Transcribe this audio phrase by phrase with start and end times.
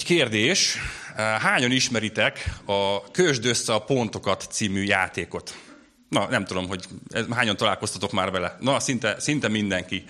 [0.00, 0.76] Egy kérdés,
[1.16, 5.54] hányan ismeritek a Kösd össze a pontokat című játékot?
[6.10, 6.84] Na, nem tudom, hogy
[7.30, 8.56] hányan találkoztatok már vele.
[8.60, 10.04] Na, szinte, szinte mindenki.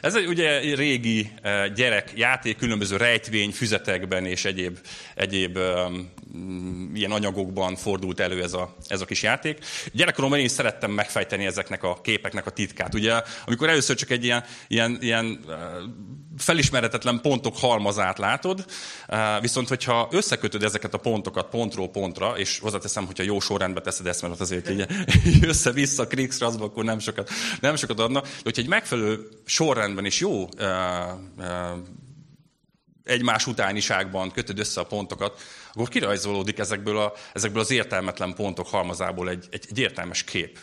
[0.00, 1.32] Ez egy ugye régi
[1.74, 4.78] gyerek játék, különböző rejtvény, füzetekben és egyéb,
[5.14, 9.58] egyéb um, ilyen anyagokban fordult elő ez a, ez a kis játék.
[9.92, 12.94] Gyerekkoromban én is szerettem megfejteni ezeknek a képeknek a titkát.
[12.94, 15.44] Ugye, amikor először csak egy ilyen, ilyen, ilyen
[16.38, 18.64] felismeretetlen pontok halmazát látod,
[19.40, 24.22] viszont hogyha összekötöd ezeket a pontokat pontról pontra, és hozzáteszem, hogyha jó sorrendbe teszed ezt,
[24.22, 24.86] mert azért így,
[25.44, 27.30] össze-vissza krikszraszba, akkor nem sokat,
[27.60, 30.48] nem sokat adna, de hogyha egy megfelelő sorrendben és jó
[33.04, 35.40] egymás utániságban kötöd össze a pontokat,
[35.72, 40.58] akkor kirajzolódik ezekből, a, ezekből az értelmetlen pontok halmazából egy, egy, egy értelmes kép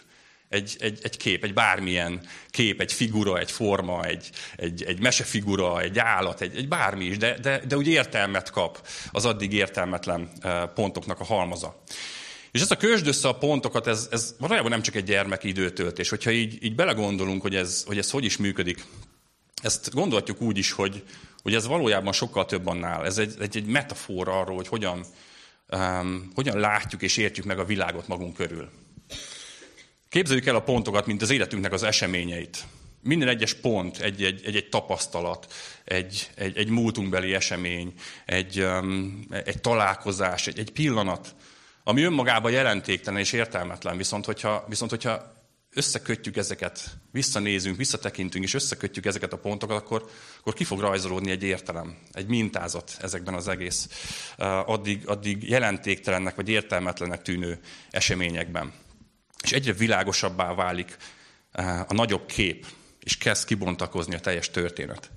[0.52, 5.82] egy, egy, egy kép, egy bármilyen kép, egy figura, egy forma, egy, egy, egy mesefigura,
[5.82, 10.29] egy állat, egy, egy bármi is, de, de, de úgy értelmet kap az addig értelmetlen
[10.76, 11.84] pontoknak a halmaza.
[12.52, 16.10] És ezt a kösd össze a pontokat, ez, ez valójában nem csak egy gyermeki időtöltés.
[16.10, 18.85] Hogyha így, így belegondolunk, hogy ez, hogy ez hogy is működik,
[19.62, 21.04] ezt gondolhatjuk úgy is, hogy,
[21.41, 23.05] hogy ez valójában sokkal több annál.
[23.05, 25.05] Ez egy, egy, egy metafora arról, hogy hogyan,
[25.70, 28.70] um, hogyan látjuk és értjük meg a világot magunk körül.
[30.10, 32.63] Képzeljük el a pontokat, mint az életünknek az eseményeit.
[33.04, 37.93] Minden egyes pont egy, egy, egy, egy tapasztalat, egy, egy, egy múltunkbeli esemény,
[38.26, 41.36] egy, um, egy találkozás, egy, egy pillanat,
[41.84, 45.40] ami önmagában jelentéktelen és értelmetlen, viszont hogyha, viszont hogyha
[45.74, 50.09] összekötjük ezeket, visszanézünk, visszatekintünk, és összekötjük ezeket a pontokat, akkor,
[50.40, 53.90] akkor ki fog rajzolódni egy értelem, egy mintázat ezekben az egész
[54.65, 57.59] addig, addig jelentéktelennek vagy értelmetlenek tűnő
[57.90, 58.74] eseményekben
[59.41, 60.98] és egyre világosabbá válik
[61.87, 62.65] a nagyobb kép,
[62.99, 65.12] és kezd kibontakozni a teljes történet.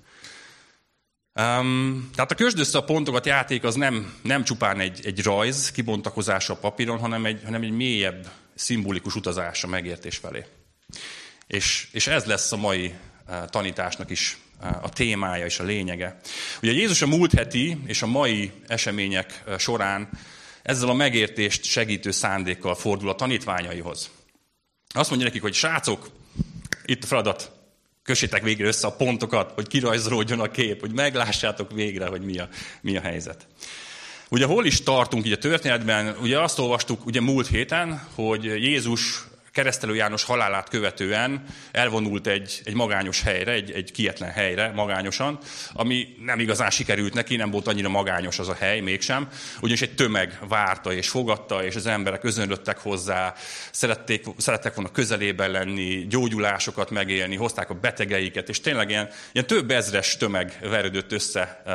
[1.40, 6.52] Um, tehát a kösd a pontokat játék az nem, nem csupán egy, egy rajz kibontakozása
[6.52, 10.44] a papíron, hanem egy, hanem egy mélyebb, szimbolikus utazás a megértés felé.
[11.46, 12.94] És, és ez lesz a mai
[13.28, 14.38] uh, tanításnak is
[14.82, 16.16] a témája és a lényege.
[16.62, 20.08] Ugye Jézus a múlt heti és a mai események során
[20.62, 24.10] ezzel a megértést segítő szándékkal fordul a tanítványaihoz.
[24.94, 26.10] Azt mondja nekik, hogy srácok,
[26.84, 27.52] itt a feladat,
[28.04, 32.48] kössétek végre össze a pontokat, hogy kirajzolódjon a kép, hogy meglássátok végre, hogy mi a,
[32.80, 33.46] mi a helyzet.
[34.28, 36.16] Ugye hol is tartunk így a történetben?
[36.22, 42.74] Ugye azt olvastuk ugye múlt héten, hogy Jézus keresztelő János halálát követően elvonult egy, egy
[42.74, 45.38] magányos helyre, egy, egy kietlen helyre, magányosan,
[45.72, 49.28] ami nem igazán sikerült neki, nem volt annyira magányos az a hely mégsem,
[49.60, 53.34] ugyanis egy tömeg várta és fogadta, és az emberek özönlöttek hozzá,
[53.70, 59.70] szerették, szerettek volna közelében lenni, gyógyulásokat megélni, hozták a betegeiket, és tényleg ilyen, ilyen több
[59.70, 61.74] ezres tömeg verődött össze eh,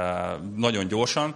[0.55, 1.35] nagyon gyorsan.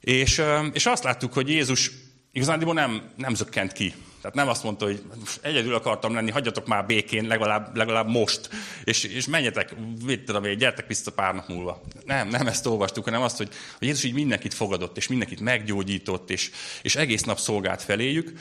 [0.00, 1.90] És, eh, és azt láttuk, hogy Jézus
[2.32, 3.94] igazán nem, nem zökkent ki
[4.28, 5.02] tehát nem azt mondta, hogy
[5.42, 8.48] egyedül akartam lenni, hagyjatok már békén, legalább, legalább most,
[8.84, 9.74] és, és menjetek,
[10.24, 11.82] tudom én, gyertek vissza pár nap múlva.
[12.04, 16.30] Nem, nem ezt olvastuk, hanem azt, hogy, hogy Jézus így mindenkit fogadott, és mindenkit meggyógyított,
[16.30, 16.50] és,
[16.82, 18.32] és egész nap szolgált feléjük.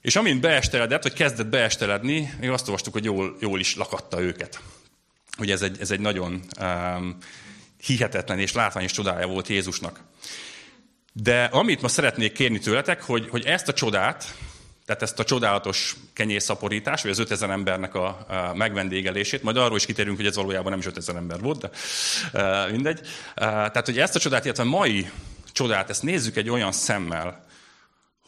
[0.00, 4.60] És amint beesteledett, vagy kezdett beesteledni, még azt olvastuk, hogy jól, jól is lakatta őket.
[5.38, 7.16] Ugye ez egy, ez egy nagyon um,
[7.82, 10.00] hihetetlen és látványos csodája volt Jézusnak.
[11.12, 14.34] De amit ma szeretnék kérni tőletek, hogy, hogy ezt a csodát,
[14.88, 19.86] tehát ezt a csodálatos kenyérszaporítást, vagy az 5000 embernek a, a megvendégelését, majd arról is
[19.86, 21.70] kitérünk, hogy ez valójában nem is 5000 ember volt, de
[22.32, 22.98] uh, mindegy.
[23.00, 23.06] Uh,
[23.36, 25.10] tehát, hogy ezt a csodát, illetve a mai
[25.52, 27.44] csodát, ezt nézzük egy olyan szemmel,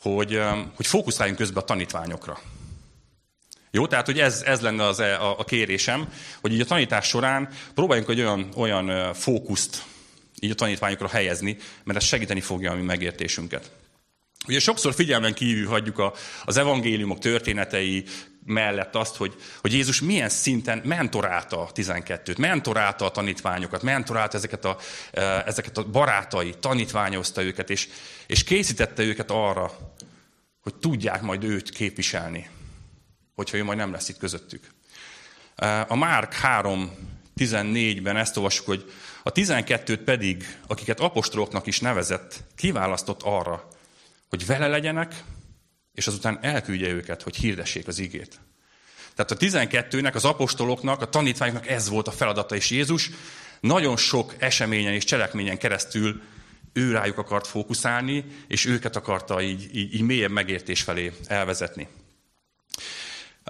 [0.01, 2.39] hogy, um, hogy fókuszáljunk közben a tanítványokra.
[3.71, 7.07] Jó, tehát hogy ez, ez lenne az, e, a, a kérésem, hogy így a tanítás
[7.07, 9.83] során próbáljunk egy olyan, olyan fókuszt
[10.41, 13.71] így a tanítványokra helyezni, mert ez segíteni fogja a mi megértésünket.
[14.51, 16.13] Ugye sokszor figyelmen kívül hagyjuk a,
[16.45, 18.05] az evangéliumok történetei
[18.45, 24.65] mellett azt, hogy, hogy Jézus milyen szinten mentorálta a 12-t, mentorálta a tanítványokat, mentorálta ezeket
[24.65, 24.77] a,
[25.13, 27.89] e, ezeket a barátai, tanítványozta őket, és,
[28.27, 29.73] és készítette őket arra,
[30.61, 32.49] hogy tudják majd őt képviselni,
[33.35, 34.67] hogyha ő majd nem lesz itt közöttük.
[35.57, 38.93] E, a Márk 3.14-ben ezt olvassuk, hogy
[39.23, 43.69] a 12-t pedig, akiket apostoloknak is nevezett, kiválasztott arra,
[44.31, 45.23] hogy vele legyenek,
[45.95, 48.41] és azután elküldje őket, hogy hirdessék az igét.
[49.15, 53.11] Tehát a 12-nek, az apostoloknak, a tanítványoknak ez volt a feladata, és Jézus
[53.61, 56.23] nagyon sok eseményen és cselekményen keresztül
[56.73, 61.89] ő rájuk akart fókuszálni, és őket akarta így, így, így mélyebb megértés felé elvezetni.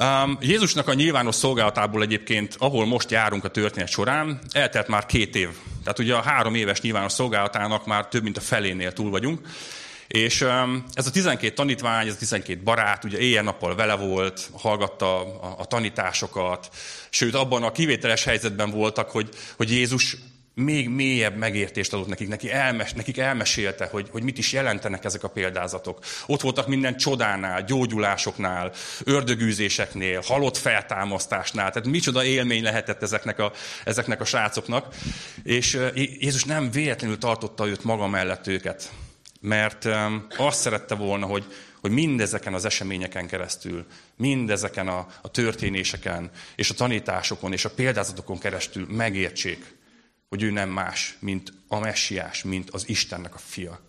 [0.01, 5.37] Um, Jézusnak a nyilvános szolgálatából egyébként, ahol most járunk a történet során, eltelt már két
[5.37, 5.49] év.
[5.83, 9.41] Tehát ugye a három éves nyilvános szolgálatának már több mint a felénél túl vagyunk.
[10.11, 10.41] És
[10.95, 15.65] ez a 12 tanítvány, ez a 12 barát, ugye éjjel-nappal vele volt, hallgatta a, a
[15.65, 16.69] tanításokat,
[17.11, 20.17] sőt abban a kivételes helyzetben voltak, hogy, hogy Jézus
[20.55, 25.23] még mélyebb megértést adott nekik, neki elmes, nekik elmesélte, hogy, hogy mit is jelentenek ezek
[25.25, 25.99] a példázatok.
[26.27, 28.73] Ott voltak minden csodánál, gyógyulásoknál,
[29.05, 33.53] ördögűzéseknél, halott feltámasztásnál, tehát micsoda élmény lehetett ezeknek a,
[33.85, 34.95] ezeknek a srácoknak.
[35.43, 38.91] És Jézus nem véletlenül tartotta őt maga mellett őket,
[39.41, 39.89] mert
[40.37, 41.45] azt szerette volna, hogy,
[41.81, 48.39] hogy mindezeken az eseményeken keresztül, mindezeken a, a történéseken, és a tanításokon, és a példázatokon
[48.39, 49.79] keresztül megértsék,
[50.29, 53.81] hogy ő nem más, mint a messiás, mint az Istennek a fia.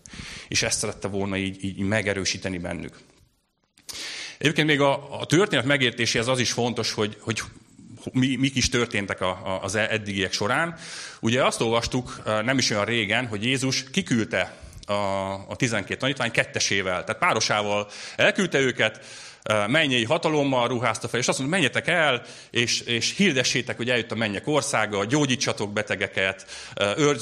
[0.48, 2.98] És ezt szerette volna így, így megerősíteni bennük.
[4.38, 7.42] Egyébként még a, a történet megértéséhez az is fontos, hogy, hogy
[8.12, 10.78] mi, mik is történtek a, a, az eddigiek során.
[11.20, 14.56] Ugye azt olvastuk nem is olyan régen, hogy Jézus kiküldte
[14.92, 19.00] a, a 12 tanítvány kettesével, tehát párosával elküldte őket,
[19.66, 24.14] mennyei hatalommal ruházta fel, és azt mondta, menjetek el, és, és hirdessétek, hogy eljött a
[24.14, 26.46] mennyek országa, gyógyítsatok betegeket,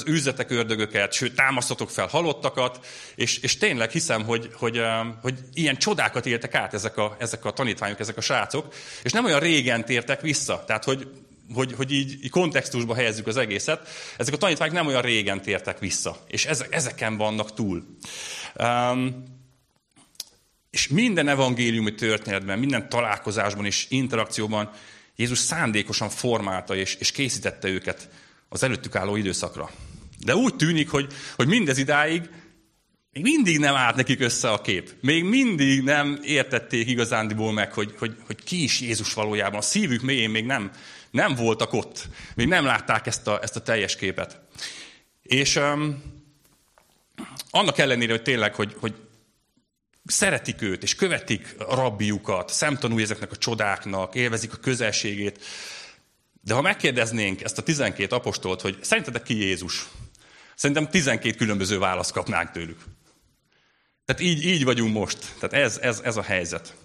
[0.05, 2.85] üzzetek ördögöket, sőt, támasztatok fel halottakat,
[3.15, 4.81] és, és tényleg hiszem, hogy, hogy,
[5.21, 8.73] hogy ilyen csodákat éltek át ezek a, ezek a tanítványok, ezek a srácok,
[9.03, 10.63] és nem olyan régen tértek vissza.
[10.67, 11.07] Tehát, hogy
[11.53, 13.87] hogy, hogy így, így kontextusba helyezzük az egészet,
[14.17, 17.85] ezek a tanítványok nem olyan régen tértek vissza, és ezek, ezeken vannak túl.
[18.55, 19.23] Um,
[20.69, 24.71] és minden evangéliumi történetben, minden találkozásban és interakcióban
[25.15, 28.09] Jézus szándékosan formálta és, és készítette őket
[28.49, 29.69] az előttük álló időszakra.
[30.25, 32.29] De úgy tűnik, hogy, hogy mindez idáig
[33.13, 34.93] még mindig nem állt nekik össze a kép.
[35.01, 39.59] Még mindig nem értették igazándiból meg, hogy, hogy, hogy ki is Jézus valójában.
[39.59, 40.71] A szívük mélyén még nem,
[41.11, 42.07] nem voltak ott.
[42.35, 44.39] Még nem látták ezt a, ezt a teljes képet.
[45.21, 46.03] És um,
[47.49, 48.95] annak ellenére, hogy tényleg, hogy, hogy
[50.05, 55.43] szeretik őt, és követik a rabbiukat, szemtanúi ezeknek a csodáknak, élvezik a közelségét.
[56.41, 59.87] De ha megkérdeznénk ezt a 12 apostolt, hogy szerintetek ki Jézus?
[60.55, 62.79] Szerintem 12 különböző választ kapnánk tőlük.
[64.05, 65.17] Tehát így, így vagyunk most.
[65.39, 66.75] Tehát ez, ez, ez a helyzet.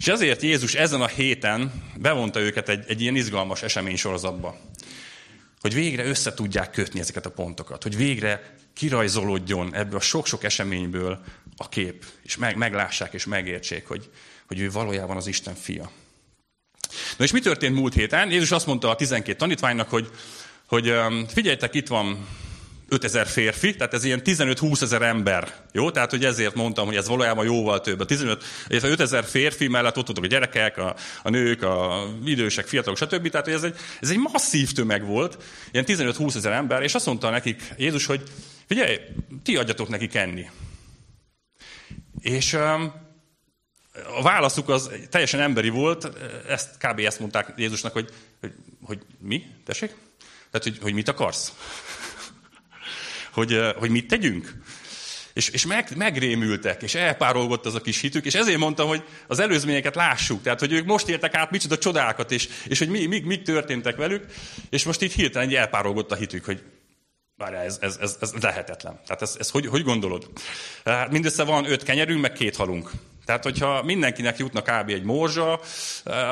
[0.00, 4.60] És ezért Jézus ezen a héten bevonta őket egy, egy ilyen izgalmas esemény sorozatba.
[5.60, 7.82] Hogy végre össze tudják kötni ezeket a pontokat.
[7.82, 11.24] Hogy végre kirajzolódjon ebből a sok-sok eseményből
[11.56, 14.10] a kép, és meg, meglássák és megértsék, hogy,
[14.46, 15.90] hogy ő valójában az Isten fia.
[17.16, 18.30] Na és mi történt múlt héten?
[18.30, 20.10] Jézus azt mondta a 12 tanítványnak, hogy,
[20.66, 20.94] hogy
[21.28, 22.26] figyeljetek, itt van
[22.90, 25.54] 5000 férfi, tehát ez ilyen 15-20 ezer ember.
[25.72, 25.90] Jó?
[25.90, 28.00] Tehát, hogy ezért mondtam, hogy ez valójában jóval több.
[28.00, 32.98] A 15, 5000 férfi mellett ott voltak a gyerekek, a, a nők, a idősek, fiatalok,
[32.98, 33.28] stb.
[33.28, 37.06] Tehát, hogy ez egy, ez egy masszív tömeg volt, ilyen 15-20 ezer ember, és azt
[37.06, 38.22] mondta nekik Jézus, hogy
[38.66, 38.98] figyelj,
[39.42, 40.50] ti adjatok nekik enni.
[42.20, 42.54] És
[44.16, 46.10] a válaszuk az teljesen emberi volt,
[46.48, 46.98] ezt kb.
[46.98, 48.10] ezt mondták Jézusnak, hogy,
[48.40, 48.52] hogy,
[48.82, 49.46] hogy mi?
[49.64, 49.94] Tessék?
[50.50, 51.52] Tehát, hogy, hogy mit akarsz?
[53.32, 54.54] Hogy, hogy mit tegyünk?
[55.32, 59.38] És, és meg, megrémültek, és elpárolgott az a kis hitük, és ezért mondtam, hogy az
[59.38, 63.20] előzményeket lássuk, tehát hogy ők most értek át micsoda csodákat, és, és hogy mi, mi,
[63.20, 64.24] mik történtek velük,
[64.70, 66.62] és most itt hirtelen egy elpárolgott a hitük, hogy
[67.40, 69.00] Várjál, ez, ez, ez, ez lehetetlen.
[69.06, 70.30] Tehát ez, ez hogy, hogy gondolod?
[70.84, 72.90] Hát mindössze van öt kenyerünk, meg két halunk.
[73.24, 74.88] Tehát, hogyha mindenkinek jutna kb.
[74.88, 75.60] egy morzsa,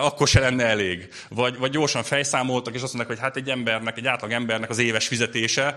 [0.00, 1.08] akkor se lenne elég.
[1.28, 4.78] Vagy, vagy gyorsan fejszámoltak, és azt mondják, hogy hát egy embernek, egy átlag embernek az
[4.78, 5.74] éves fizetése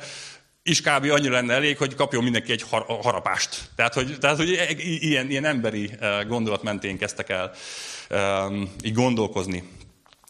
[0.64, 1.10] is kb.
[1.10, 3.70] annyira lenne elég, hogy kapjon mindenki egy har- harapást.
[3.76, 5.92] Tehát, hogy, tehát, hogy ilyen, ilyen emberi
[6.28, 7.52] gondolat mentén kezdtek el
[8.10, 9.64] um, így gondolkozni.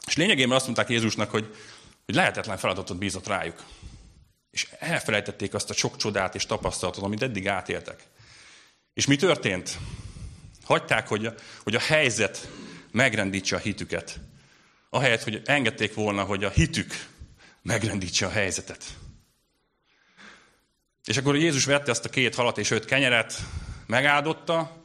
[0.07, 1.55] És lényegében azt mondták Jézusnak, hogy,
[2.05, 3.63] hogy lehetetlen feladatot bízott rájuk.
[4.51, 8.03] És elfelejtették azt a sok csodát és tapasztalatot, amit eddig átéltek.
[8.93, 9.77] És mi történt?
[10.63, 11.33] Hagyták, hogy a,
[11.63, 12.49] hogy a helyzet
[12.91, 14.19] megrendítse a hitüket.
[14.89, 17.05] Ahelyett, hogy engedték volna, hogy a hitük
[17.61, 18.83] megrendítse a helyzetet.
[21.05, 23.33] És akkor Jézus vette azt a két halat és öt kenyeret,
[23.87, 24.83] megáldotta,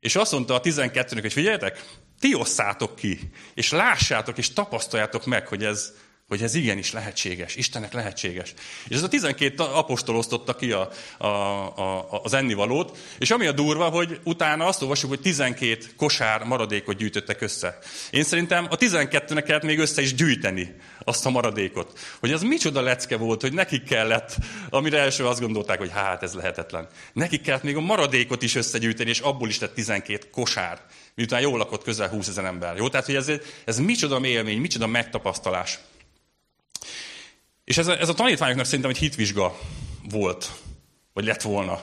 [0.00, 1.84] és azt mondta a 12-nek, hogy figyeljetek,
[2.18, 5.92] ti osszátok ki, és lássátok, és tapasztaljátok meg, hogy ez,
[6.28, 8.54] Hogy ez igenis lehetséges, Istennek lehetséges.
[8.88, 13.52] És ez a 12 apostol osztotta ki a, a, a, az ennivalót, és ami a
[13.52, 17.78] durva, hogy utána azt olvassuk, hogy 12 kosár maradékot gyűjtöttek össze.
[18.10, 21.98] Én szerintem a 12-nek kellett még össze is gyűjteni azt a maradékot.
[22.20, 24.36] Hogy ez micsoda lecke volt, hogy nekik kellett,
[24.70, 26.88] amire első azt gondolták, hogy hát ez lehetetlen.
[27.12, 30.80] Nekik kellett még a maradékot is összegyűjteni, és abból is lett 12 kosár,
[31.14, 32.76] miután jól lakott közel 20 ezer ember.
[32.76, 32.88] Jó?
[32.88, 33.30] Tehát, hogy ez,
[33.64, 35.78] ez micsoda élmény, micsoda megtapasztalás.
[37.68, 39.58] És ez a, ez a tanítványoknak szerintem egy hitvizsga
[40.10, 40.52] volt,
[41.12, 41.80] vagy lett volna.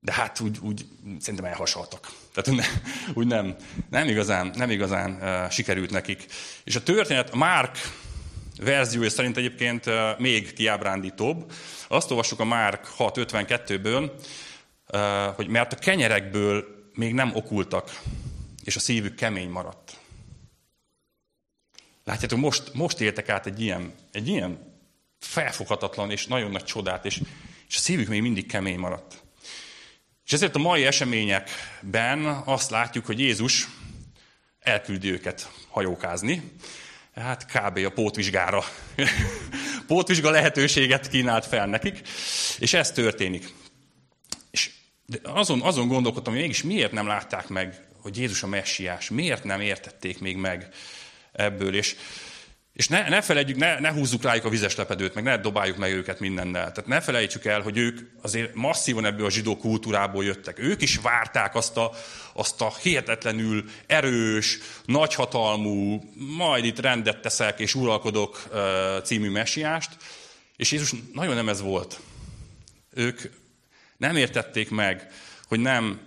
[0.00, 0.86] De hát úgy, úgy
[1.18, 2.10] szerintem elhasaltak.
[2.32, 3.56] Tehát ne, úgy nem,
[3.90, 6.26] nem igazán, nem igazán uh, sikerült nekik.
[6.64, 7.78] És a történet, a Márk
[8.56, 11.52] verziója szerint egyébként uh, még kiábrándítóbb.
[11.88, 14.10] Azt olvassuk a Márk 6.52-ből,
[14.92, 16.64] uh, hogy mert a kenyerekből
[16.94, 18.00] még nem okultak,
[18.64, 19.96] és a szívük kemény maradt.
[22.04, 24.72] Látjátok, most, most éltek át egy ilyen, egy ilyen
[25.24, 27.20] felfoghatatlan és nagyon nagy csodát, és,
[27.68, 29.22] és a szívük még mindig kemény maradt.
[30.26, 33.68] És ezért a mai eseményekben azt látjuk, hogy Jézus
[34.60, 36.52] elküldi őket hajókázni,
[37.14, 37.78] hát kb.
[37.84, 38.64] a pótvizsgára.
[39.86, 42.00] Pótvizsga lehetőséget kínált fel nekik,
[42.58, 43.52] és ez történik.
[44.50, 44.70] És
[45.22, 49.60] azon, azon gondolkodtam, hogy mégis miért nem látták meg, hogy Jézus a messiás, miért nem
[49.60, 50.68] értették még meg
[51.32, 51.96] ebből, és
[52.74, 55.92] és ne, ne felejtjük, ne, ne húzzuk rájuk a vizes lepedőt, meg ne dobáljuk meg
[55.92, 56.72] őket mindennel.
[56.72, 60.58] Tehát ne felejtsük el, hogy ők azért masszívan ebből a zsidó kultúrából jöttek.
[60.58, 61.92] Ők is várták azt a,
[62.32, 66.02] azt a hihetetlenül erős, nagyhatalmú,
[66.36, 68.48] majd itt rendet teszek és uralkodok
[69.04, 69.96] című messiást.
[70.56, 72.00] És Jézus nagyon nem ez volt.
[72.90, 73.20] Ők
[73.96, 75.12] nem értették meg,
[75.48, 76.00] hogy nem,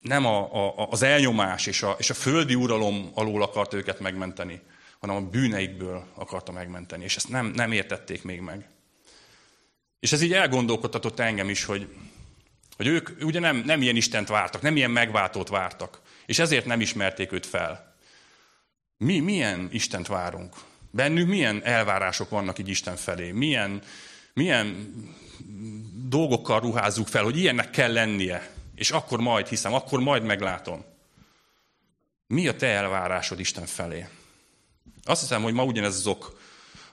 [0.00, 4.60] nem a, a, az elnyomás és a, és a földi uralom alól akart őket megmenteni,
[5.04, 7.04] hanem a bűneikből akarta megmenteni.
[7.04, 8.68] És ezt nem, nem értették még meg.
[10.00, 11.94] És ez így elgondolkodtatott engem is, hogy,
[12.76, 16.80] hogy ők ugye nem, nem ilyen Istent vártak, nem ilyen megváltót vártak, és ezért nem
[16.80, 17.94] ismerték őt fel.
[18.96, 20.54] Mi milyen Istent várunk?
[20.90, 23.30] Bennünk milyen elvárások vannak így Isten felé?
[23.30, 23.82] Milyen,
[24.32, 24.92] milyen
[26.08, 30.84] dolgokkal ruházzuk fel, hogy ilyennek kell lennie, és akkor majd hiszem, akkor majd meglátom.
[32.26, 34.06] Mi a te elvárásod Isten felé?
[35.04, 36.40] Azt hiszem, hogy ma ugyanez az ok,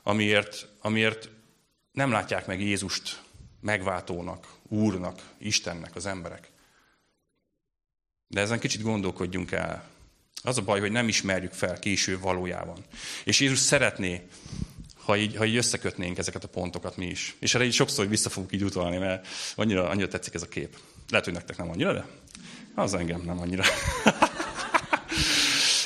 [0.04, 1.30] amiért, amiért
[1.92, 3.22] nem látják meg Jézust
[3.62, 6.52] megváltónak, Úrnak, Istennek az emberek.
[8.28, 9.90] De ezen kicsit gondolkodjunk el.
[10.44, 12.86] Az a baj, hogy nem ismerjük fel később valójában.
[13.24, 14.28] És Jézus szeretné,
[15.04, 17.36] ha így, ha így összekötnénk ezeket a pontokat mi is.
[17.40, 20.78] És erre így sokszor vissza fogunk így utalni, mert annyira, annyira tetszik ez a kép.
[21.10, 22.06] Lehet, hogy nektek nem annyira, de
[22.76, 23.64] az engem nem annyira.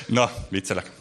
[0.07, 0.91] Na, viccelek.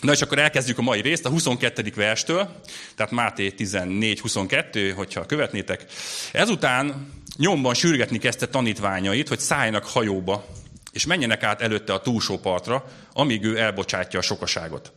[0.00, 1.92] Na és akkor elkezdjük a mai részt, a 22.
[1.94, 2.60] verstől,
[2.96, 5.84] tehát Máté 14-22, hogyha követnétek.
[6.32, 10.46] Ezután nyomban sürgetni kezdte tanítványait, hogy szálljanak hajóba,
[10.92, 14.92] és menjenek át előtte a túlsó partra, amíg ő elbocsátja a sokaságot.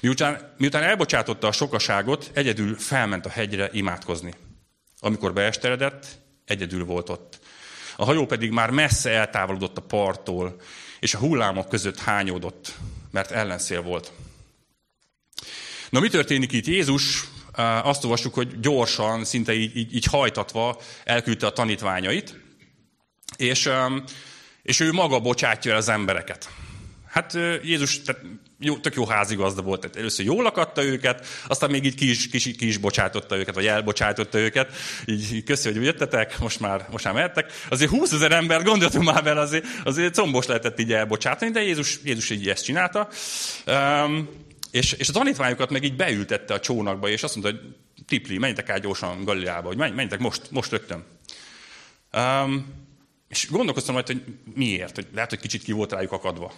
[0.00, 4.32] Miután, miután elbocsátotta a sokaságot, egyedül felment a hegyre imádkozni.
[5.00, 6.06] Amikor beesteredett,
[6.44, 7.38] egyedül volt ott.
[7.96, 10.60] A hajó pedig már messze eltávolodott a parttól,
[11.00, 12.74] és a hullámok között hányódott,
[13.10, 14.12] mert ellenszél volt.
[15.90, 16.66] Na mi történik itt?
[16.66, 17.24] Jézus
[17.82, 22.40] azt olvassuk, hogy gyorsan, szinte így, így, így hajtatva elküldte a tanítványait,
[23.36, 23.70] és,
[24.62, 26.48] és ő maga bocsátja el az embereket.
[27.08, 28.22] Hát Jézus tehát
[28.58, 29.80] jó, tök jó házigazda volt.
[29.80, 33.54] Tehát először jól akadta őket, aztán még így ki is, ki, ki is bocsátotta őket,
[33.54, 34.72] vagy elbocsátotta őket.
[35.04, 37.52] Így, így köszi, hogy jöttetek, most már, most már mehettek.
[37.68, 41.98] Azért 20 ezer ember, gondoltunk már vele, azért, azért combos lehetett így elbocsátani, de Jézus,
[42.04, 43.08] Jézus így ezt csinálta.
[43.66, 44.28] Um,
[44.76, 47.74] és, és a tanítványokat meg így beültette a csónakba, és azt mondta, hogy
[48.06, 51.04] tipli, menjetek át gyorsan Galileába, hogy menjetek most, most rögtön.
[52.12, 52.66] Um,
[53.28, 54.22] és gondolkoztam majd, hogy
[54.54, 56.52] miért, hogy lehet, hogy kicsit ki volt rájuk akadva.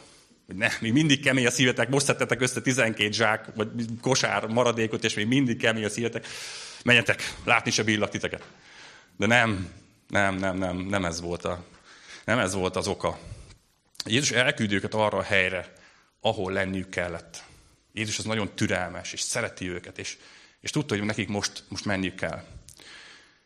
[0.47, 3.69] Hogy ne, még mindig kemény a szívetek, most szedtetek össze 12 zsák, vagy
[4.01, 6.27] kosár maradékot, és még mindig kemény a szívetek.
[6.85, 8.45] Menjetek, látni se billak titeket.
[9.17, 9.73] De nem,
[10.09, 11.65] nem, nem, nem, nem ez volt, a,
[12.25, 13.19] nem ez volt az oka.
[14.05, 15.73] Jézus elküldi őket arra a helyre,
[16.21, 17.47] ahol lenniük kellett.
[17.99, 20.17] Jézus az nagyon türelmes, és szereti őket, és,
[20.61, 22.45] és tudta, hogy nekik most, most menniük kell.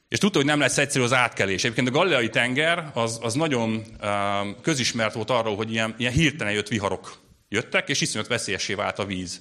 [0.08, 1.64] És tudta, hogy nem lesz egyszerű az átkelés.
[1.64, 6.52] Egyébként a Galileai tenger az, az nagyon uh, közismert volt arról, hogy ilyen, ilyen hirtelen
[6.52, 9.40] jött viharok jöttek, és iszonyat veszélyessé vált a víz.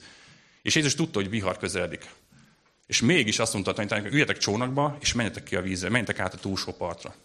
[0.61, 2.05] És Jézus tudta, hogy vihar közeledik.
[2.87, 6.37] És mégis azt mondta, hogy üljetek csónakba, és menjetek ki a vízre, menjetek át a
[6.37, 7.15] túlsó partra.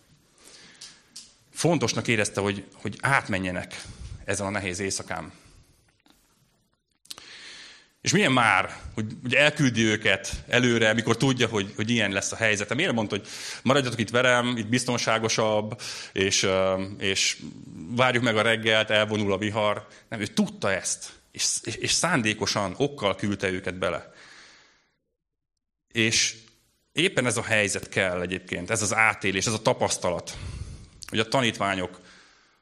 [1.53, 3.83] Fontosnak érezte, hogy, hogy átmenjenek
[4.25, 5.33] ezen a nehéz éjszakán.
[8.07, 12.37] És milyen már, hogy, hogy elküldi őket előre, mikor tudja, hogy, hogy ilyen lesz a
[12.37, 12.75] helyzet.
[12.75, 13.27] Miért mondta, hogy
[13.63, 15.81] maradjatok itt velem, itt biztonságosabb,
[16.13, 16.47] és,
[16.99, 17.39] és
[17.97, 19.87] várjuk meg a reggelt, elvonul a vihar.
[20.09, 24.13] Nem, ő tudta ezt, és, és szándékosan, okkal küldte őket bele.
[25.93, 26.37] És
[26.93, 30.37] éppen ez a helyzet kell egyébként, ez az átélés, ez a tapasztalat,
[31.09, 32.01] hogy a tanítványok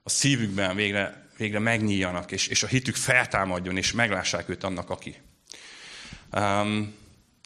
[0.02, 5.16] a szívükben végre, végre megnyíljanak, és, és a hitük feltámadjon, és meglássák őt annak, aki.
[6.38, 6.94] Um,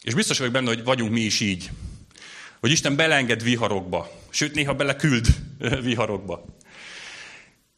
[0.03, 1.69] és biztos vagyok benne, hogy vagyunk mi is így.
[2.59, 5.27] Hogy Isten belenged viharokba, sőt néha beleküld
[5.83, 6.45] viharokba.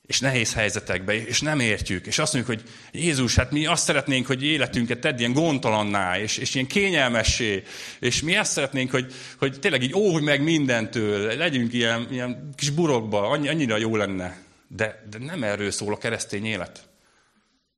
[0.06, 2.06] És nehéz helyzetekbe, és nem értjük.
[2.06, 2.70] És azt mondjuk, hogy
[3.01, 7.63] Jézus, hát mi azt szeretnénk, hogy életünket tedd ilyen gondtalanná, és, és ilyen kényelmessé.
[8.00, 12.70] És mi azt szeretnénk, hogy, hogy tényleg így óvj meg mindentől, legyünk ilyen, ilyen kis
[12.70, 14.41] burokba, annyi, annyira jó lenne.
[14.68, 16.89] De, de nem erről szól a keresztény élet.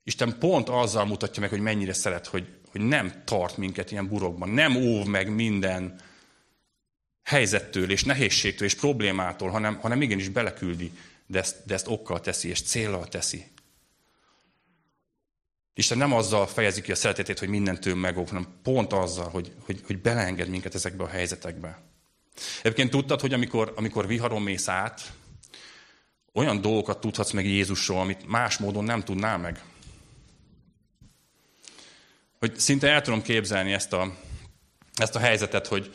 [0.03, 4.49] Isten pont azzal mutatja meg, hogy mennyire szeret, hogy, hogy nem tart minket ilyen burokban,
[4.49, 5.99] nem óv meg minden
[7.23, 10.91] helyzettől és nehézségtől és problémától, hanem, hanem igenis beleküldi,
[11.27, 13.45] de ezt, de ezt okkal teszi és célral teszi.
[15.73, 19.81] Isten nem azzal fejezi ki a szeretetét, hogy mindentől megóv, hanem pont azzal, hogy, hogy,
[19.85, 21.81] hogy beleenged minket ezekbe a helyzetekbe.
[22.59, 25.13] Egyébként tudtad, hogy amikor, amikor viharon mész át,
[26.33, 29.63] olyan dolgokat tudhatsz meg Jézusról, amit más módon nem tudnál meg
[32.43, 34.13] hogy szinte el tudom képzelni ezt a,
[34.95, 35.91] ezt a helyzetet, hogy,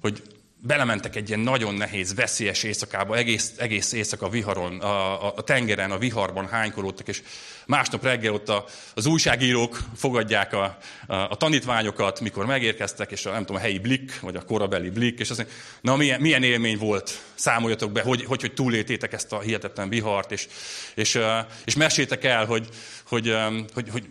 [0.00, 0.22] hogy
[0.60, 5.90] belementek egy ilyen nagyon nehéz, veszélyes éjszakába, egész, egész éjszaka viharon, a, a, a tengeren,
[5.90, 7.22] a viharban hánykolódtak, és
[7.66, 8.64] másnap reggel ott a,
[8.94, 13.78] az újságírók fogadják a, a, a tanítványokat, mikor megérkeztek, és a, nem tudom, a helyi
[13.78, 18.02] blik, vagy a korabeli blik, és azt mondja, na milyen, milyen élmény volt, számoljatok be,
[18.02, 20.48] hogy, hogy, hogy túléltétek ezt a hihetetlen vihart, és,
[20.94, 21.18] és,
[21.64, 22.68] és meséltek el, hogy,
[23.04, 23.34] hogy,
[23.74, 24.04] hogy, hogy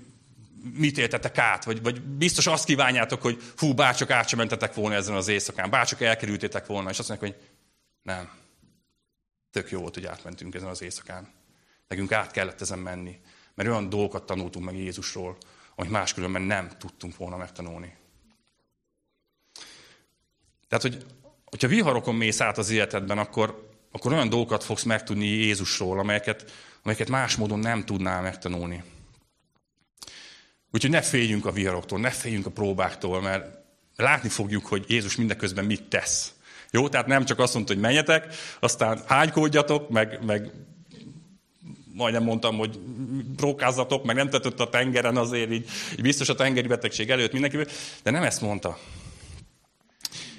[0.73, 5.27] mit éltetek át, vagy, vagy biztos azt kívánjátok, hogy hú, bárcsak át volna ezen az
[5.27, 7.49] éjszakán, bárcsak elkerültétek volna, és azt mondják, hogy
[8.01, 8.29] nem,
[9.51, 11.27] tök jó volt, hogy átmentünk ezen az éjszakán.
[11.87, 13.19] Nekünk át kellett ezen menni,
[13.55, 15.37] mert olyan dolgokat tanultunk meg Jézusról,
[15.75, 17.95] amit máskülönben nem tudtunk volna megtanulni.
[20.67, 21.05] Tehát, hogy,
[21.45, 27.09] hogyha viharokon mész át az életedben, akkor, akkor olyan dolgokat fogsz megtudni Jézusról, amelyeket, amelyeket
[27.09, 28.83] más módon nem tudnál megtanulni.
[30.71, 33.57] Úgyhogy ne féljünk a viharoktól, ne féljünk a próbáktól, mert
[33.95, 36.33] látni fogjuk, hogy Jézus mindeközben mit tesz.
[36.71, 40.51] Jó, tehát nem csak azt mondta, hogy menjetek, aztán hánykódjatok, meg, meg
[41.93, 42.79] majdnem mondtam, hogy
[43.35, 47.57] prókázzatok, meg nem tetett a tengeren azért, így, így biztos a tengeri betegség előtt mindenki,
[48.03, 48.79] de nem ezt mondta.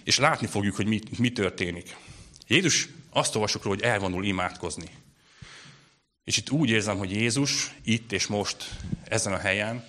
[0.04, 1.96] És látni fogjuk, hogy mi, mi történik.
[2.46, 4.88] Jézus azt olvasok róla, hogy elvonul imádkozni.
[6.24, 8.70] És itt úgy érzem, hogy Jézus itt és most,
[9.04, 9.84] ezen a helyen,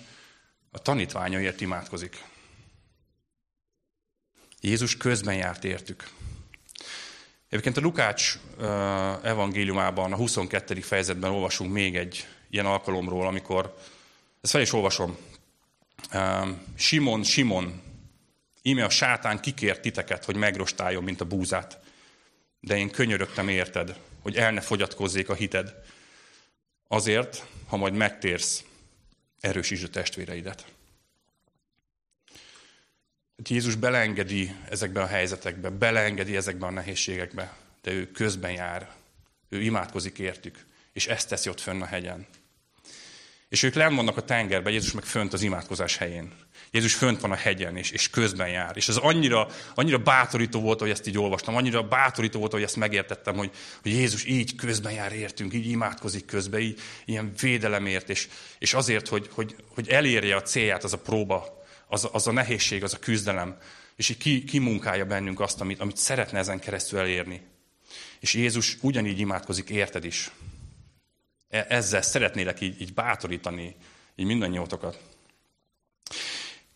[0.70, 2.24] a tanítványaiért imádkozik.
[4.60, 6.08] Jézus közben járt értük.
[7.48, 8.38] Egyébként a Lukács
[9.22, 10.80] evangéliumában, a 22.
[10.80, 13.76] fejezetben olvasunk még egy ilyen alkalomról, amikor,
[14.40, 15.16] ezt fel is olvasom,
[16.76, 17.82] Simon, Simon,
[18.62, 21.78] íme a sátán kikért titeket, hogy megrostáljon, mint a búzát.
[22.60, 25.74] De én könyörögtem érted, hogy el ne fogyatkozzék a hited.
[26.88, 28.64] Azért, ha majd megtérsz,
[29.40, 30.64] erősítsd a testvéreidet.
[33.48, 38.90] Jézus beleengedi ezekbe a helyzetekbe, beleengedi ezekbe a nehézségekbe, de ő közben jár,
[39.48, 42.26] ő imádkozik értük, és ezt teszi ott fönn a hegyen.
[43.48, 46.32] És ők lenn vannak a tengerben, Jézus meg fönt az imádkozás helyén.
[46.70, 48.76] Jézus fönt van a hegyen, és, és közben jár.
[48.76, 52.76] És ez annyira, annyira bátorító volt, hogy ezt így olvastam, annyira bátorító volt, hogy ezt
[52.76, 53.50] megértettem, hogy,
[53.82, 58.28] hogy Jézus így közben jár értünk, így imádkozik közben, így ilyen védelemért, és,
[58.58, 62.84] és azért, hogy, hogy, hogy elérje a célját az a próba, az, az a nehézség,
[62.84, 63.56] az a küzdelem,
[63.96, 67.42] és így ki, kimunkálja bennünk azt, amit, amit szeretne ezen keresztül elérni.
[68.20, 70.30] És Jézus ugyanígy imádkozik érted is.
[71.48, 73.76] E, ezzel szeretnélek így, így bátorítani
[74.16, 75.00] így mindannyiótokat.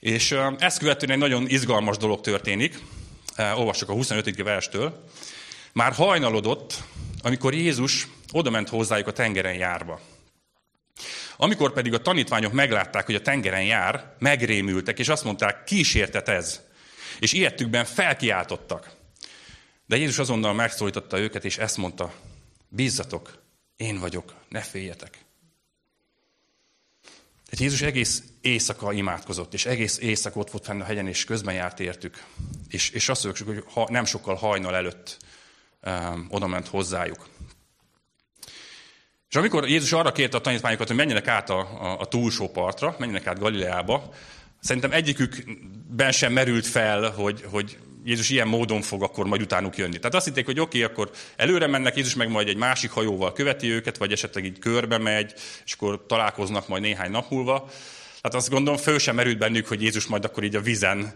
[0.05, 2.79] És ezt követően egy nagyon izgalmas dolog történik.
[3.37, 4.43] Olvassuk a 25.
[4.43, 5.05] verstől.
[5.73, 6.83] Már hajnalodott,
[7.23, 10.01] amikor Jézus odament hozzájuk a tengeren járva.
[11.37, 16.61] Amikor pedig a tanítványok meglátták, hogy a tengeren jár, megrémültek, és azt mondták, kísértet ez.
[17.19, 18.91] És ilyettükben felkiáltottak.
[19.87, 22.15] De Jézus azonnal megszólította őket, és ezt mondta,
[22.69, 23.43] bízzatok,
[23.77, 25.24] én vagyok, ne féljetek.
[27.55, 31.55] Tehát Jézus egész éjszaka imádkozott, és egész éjszaka ott volt fenn a hegyen, és közben
[31.55, 32.25] járt értük.
[32.69, 35.17] És, és azt mondjuk, hogy ha, nem sokkal hajnal előtt
[35.87, 37.29] um, oda ment hozzájuk.
[39.29, 42.97] És amikor Jézus arra kérte a tanítványokat, hogy menjenek át a, a, a túlsó partra,
[42.99, 44.15] menjenek át Galileába,
[44.65, 49.97] Szerintem egyikükben sem merült fel, hogy, hogy Jézus ilyen módon fog akkor majd utánuk jönni.
[49.97, 53.33] Tehát azt hitték, hogy oké, okay, akkor előre mennek, Jézus meg majd egy másik hajóval
[53.33, 55.33] követi őket, vagy esetleg így körbe megy,
[55.65, 57.71] és akkor találkoznak majd néhány nap múlva.
[58.21, 61.15] Tehát azt gondolom, föl sem merült bennük, hogy Jézus majd akkor így a vizen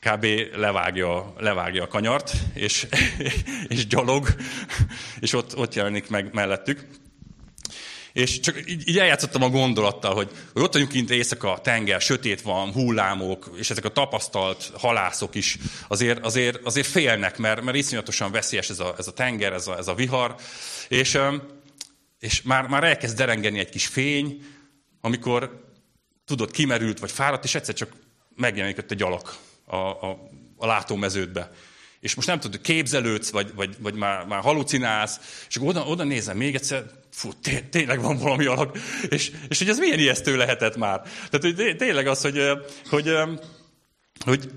[0.00, 0.26] kb.
[0.54, 2.86] levágja, levágja a kanyart, és,
[3.68, 4.28] és gyalog,
[5.20, 6.86] és ott, ott jelenik meg mellettük.
[8.12, 12.42] És csak így, így eljátszottam a gondolattal, hogy, hogy ott vagyunk kint éjszaka, tenger, sötét
[12.42, 18.30] van, hullámok, és ezek a tapasztalt halászok is azért, azért, azért félnek, mert, mert iszonyatosan
[18.30, 20.34] veszélyes ez a, ez a tenger, ez a, ez a vihar,
[20.88, 21.18] és,
[22.18, 24.42] és már, már elkezd derengeni egy kis fény,
[25.00, 25.68] amikor
[26.24, 27.92] tudod, kimerült vagy fáradt, és egyszer csak
[28.36, 31.50] megjelenik ott egy alak a, a, a látómeződbe.
[32.00, 36.04] És most nem tudod, képzelődsz, vagy, vagy, vagy már, már halucinálsz, és akkor oda, oda
[36.04, 38.78] nézem még egyszer, fú, té, tényleg van valami alak.
[39.08, 41.02] És, és hogy ez milyen ijesztő lehetett már.
[41.30, 42.42] Tehát, hogy tényleg az, hogy,
[42.88, 43.12] hogy,
[44.24, 44.50] hogy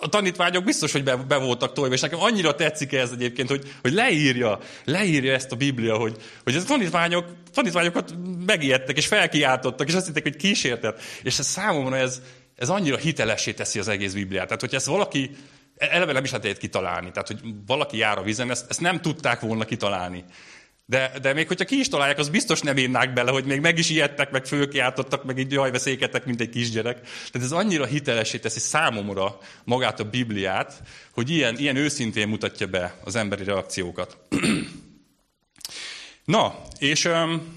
[0.00, 3.72] a tanítványok biztos, hogy be, be voltak tolva, és nekem annyira tetszik ez egyébként, hogy,
[3.82, 8.14] hogy leírja, leírja ezt a Biblia, hogy, hogy a tanítványok, tanítványokat
[8.46, 11.02] megijedtek, és felkiáltottak, és azt hitték, hogy kísértet.
[11.22, 12.22] És ez számomra ez,
[12.56, 14.44] ez annyira hitelessé teszi az egész Bibliát.
[14.44, 15.30] Tehát, hogyha ezt valaki
[15.76, 17.10] eleve nem is lehet kitalálni.
[17.10, 20.24] Tehát, hogy valaki jár a vízen, ezt, ezt nem tudták volna kitalálni.
[20.88, 23.78] De, de még hogyha ki is találják, az biztos nem írnák bele, hogy még meg
[23.78, 27.00] is ijedtek, meg fölkiáltottak, meg így jajveszéketek, mint egy kisgyerek.
[27.00, 32.98] Tehát ez annyira hitelesé teszi számomra magát a Bibliát, hogy ilyen, ilyen őszintén mutatja be
[33.04, 34.16] az emberi reakciókat.
[36.24, 37.56] Na, és um,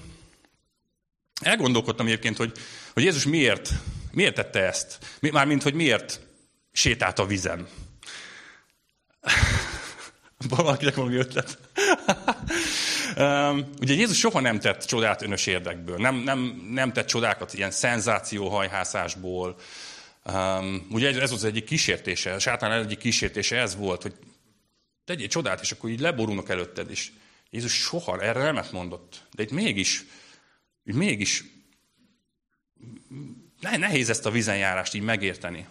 [1.40, 2.52] elgondolkodtam egyébként, hogy,
[2.92, 3.70] hogy Jézus miért,
[4.12, 4.98] miért tette ezt?
[5.20, 6.20] Mármint, hogy miért
[6.72, 7.68] sétált a vizen.
[10.48, 11.58] Valakinek valami ötlet.
[13.80, 15.96] ugye Jézus soha nem tett csodát önös érdekből.
[15.96, 19.56] Nem, nem, nem tett csodákat ilyen szenzációhajhászásból.
[20.90, 24.14] Ugye ez az egyik kísértése, sátán egyik kísértése ez volt, hogy
[25.04, 27.12] tegyél csodát, és akkor így leborulnak előtted is.
[27.50, 29.22] Jézus soha erre nemet mondott.
[29.34, 30.04] De itt mégis,
[30.82, 31.44] mégis
[33.60, 35.66] nehéz ezt a vizenjárást így megérteni.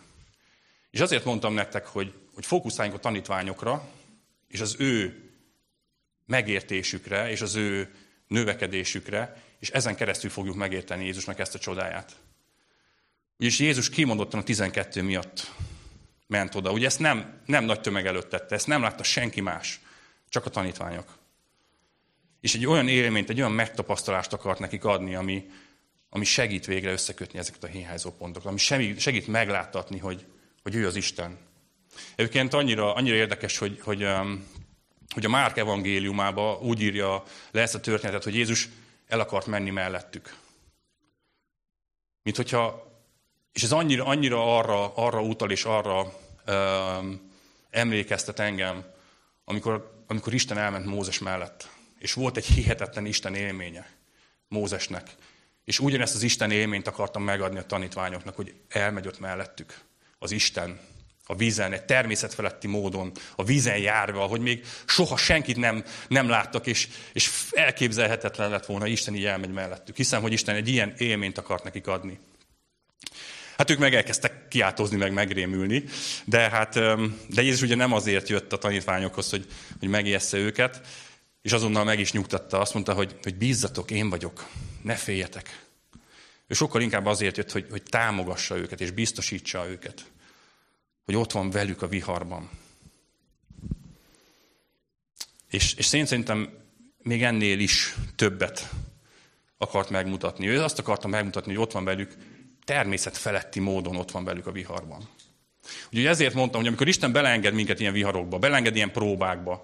[0.91, 3.89] És azért mondtam nektek, hogy, hogy fókuszáljunk a tanítványokra,
[4.49, 5.23] és az ő
[6.25, 7.95] megértésükre, és az ő
[8.27, 12.15] növekedésükre, és ezen keresztül fogjuk megérteni Jézusnak ezt a csodáját.
[13.37, 15.51] Ugyanis Jézus kimondottan a 12 miatt
[16.27, 16.71] ment oda.
[16.71, 19.79] Ugye ezt nem, nem nagy tömeg előtt tette, ezt nem látta senki más,
[20.29, 21.17] csak a tanítványok.
[22.41, 25.49] És egy olyan élményt, egy olyan megtapasztalást akart nekik adni, ami,
[26.09, 30.25] ami segít végre összekötni ezeket a hiányzó pontokat, ami segít, segít megláttatni, hogy,
[30.63, 31.37] hogy ő az Isten.
[32.15, 34.07] Egyébként annyira, annyira érdekes, hogy, hogy,
[35.13, 38.69] hogy a Márk evangéliumába úgy írja le ezt a történetet, hogy Jézus
[39.07, 40.35] el akart menni mellettük.
[42.23, 42.91] Mint hogyha,
[43.51, 46.13] és ez annyira, annyira arra, arra utal és arra
[46.47, 47.31] um,
[47.69, 48.85] emlékeztet engem,
[49.45, 51.69] amikor, amikor Isten elment Mózes mellett.
[51.97, 53.89] És volt egy hihetetlen Isten élménye
[54.47, 55.15] Mózesnek.
[55.63, 59.79] És ugyanezt az Isten élményt akartam megadni a tanítványoknak, hogy elmegy ott mellettük
[60.19, 60.79] az Isten
[61.31, 66.67] a vízen, egy természetfeletti módon, a vízen járva, hogy még soha senkit nem, nem láttak,
[66.67, 69.95] és, és elképzelhetetlen lett volna, Isten így elmegy mellettük.
[69.95, 72.19] Hiszem, hogy Isten egy ilyen élményt akart nekik adni.
[73.57, 75.83] Hát ők meg elkezdtek kiáltozni, meg megrémülni,
[76.25, 76.73] de hát,
[77.27, 79.45] de Jézus ugye nem azért jött a tanítványokhoz, hogy,
[79.79, 80.81] hogy megijessze őket,
[81.41, 84.47] és azonnal meg is nyugtatta, azt mondta, hogy, hogy bízzatok, én vagyok,
[84.81, 85.65] ne féljetek.
[86.47, 90.05] Ő sokkal inkább azért jött, hogy, hogy támogassa őket, és biztosítsa őket
[91.09, 92.49] hogy ott van velük a viharban.
[95.49, 96.49] És, és szerintem
[96.97, 98.69] még ennél is többet
[99.57, 100.47] akart megmutatni.
[100.47, 102.15] Ő azt akarta megmutatni, hogy ott van velük,
[102.65, 105.09] természet feletti módon ott van velük a viharban.
[105.91, 109.63] Ugye ezért mondtam, hogy amikor Isten beleenged minket ilyen viharokba, beleenged ilyen próbákba,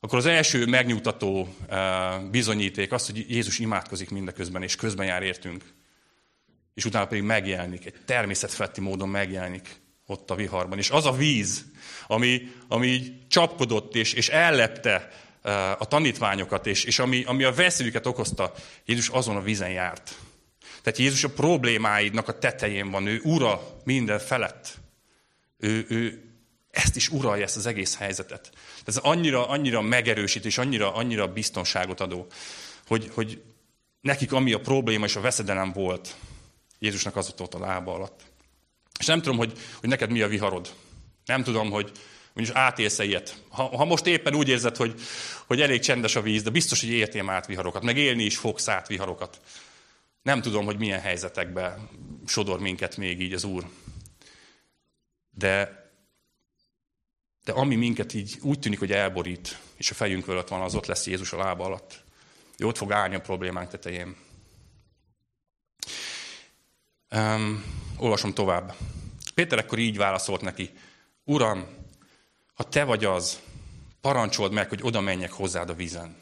[0.00, 5.64] akkor az első megnyugtató eh, bizonyíték az, hogy Jézus imádkozik mindeközben, és közben jár értünk.
[6.74, 9.79] És utána pedig megjelenik, egy természetfeletti módon megjelenik
[10.10, 10.78] ott a viharban.
[10.78, 11.64] És az a víz,
[12.06, 15.10] ami, ami így csapkodott és, és ellepte
[15.42, 18.52] eh, a tanítványokat, és, és ami, ami a veszélyüket okozta,
[18.84, 20.14] Jézus azon a vízen járt.
[20.82, 24.78] Tehát Jézus a problémáidnak a tetején van, ő ura minden felett.
[25.58, 26.22] Ő, ő
[26.70, 28.50] ezt is uralja, ezt az egész helyzetet.
[28.84, 32.26] Ez annyira, annyira megerősít, és annyira, annyira biztonságot adó,
[32.86, 33.42] hogy, hogy
[34.00, 36.16] nekik ami a probléma és a veszedelem volt,
[36.78, 38.29] Jézusnak az ott a lába alatt.
[39.00, 40.74] És nem tudom, hogy, hogy neked mi a viharod.
[41.24, 41.92] Nem tudom, hogy
[42.32, 43.42] mondjuk átélsz -e ilyet.
[43.48, 45.00] Ha, ha most éppen úgy érzed, hogy,
[45.46, 48.36] hogy elég csendes a víz, de biztos, hogy értél már át viharokat, meg élni is
[48.36, 49.40] fogsz át viharokat.
[50.22, 51.78] Nem tudom, hogy milyen helyzetekbe
[52.26, 53.66] sodor minket még így az Úr.
[55.30, 55.82] De,
[57.44, 60.86] de ami minket így úgy tűnik, hogy elborít, és a fejünk fölött van, az ott
[60.86, 62.04] lesz Jézus a lába alatt.
[62.58, 64.16] Ő ott fog állni a problémánk tetején.
[67.16, 67.64] Um,
[67.96, 68.74] olvasom tovább.
[69.34, 70.70] Péter ekkor így válaszolt neki.
[71.24, 71.66] Uram,
[72.54, 73.40] ha te vagy az,
[74.00, 76.16] parancsold meg, hogy oda menjek hozzád a vízen.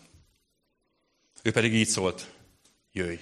[1.42, 2.30] Ő pedig így szólt,
[2.92, 3.20] jöjj.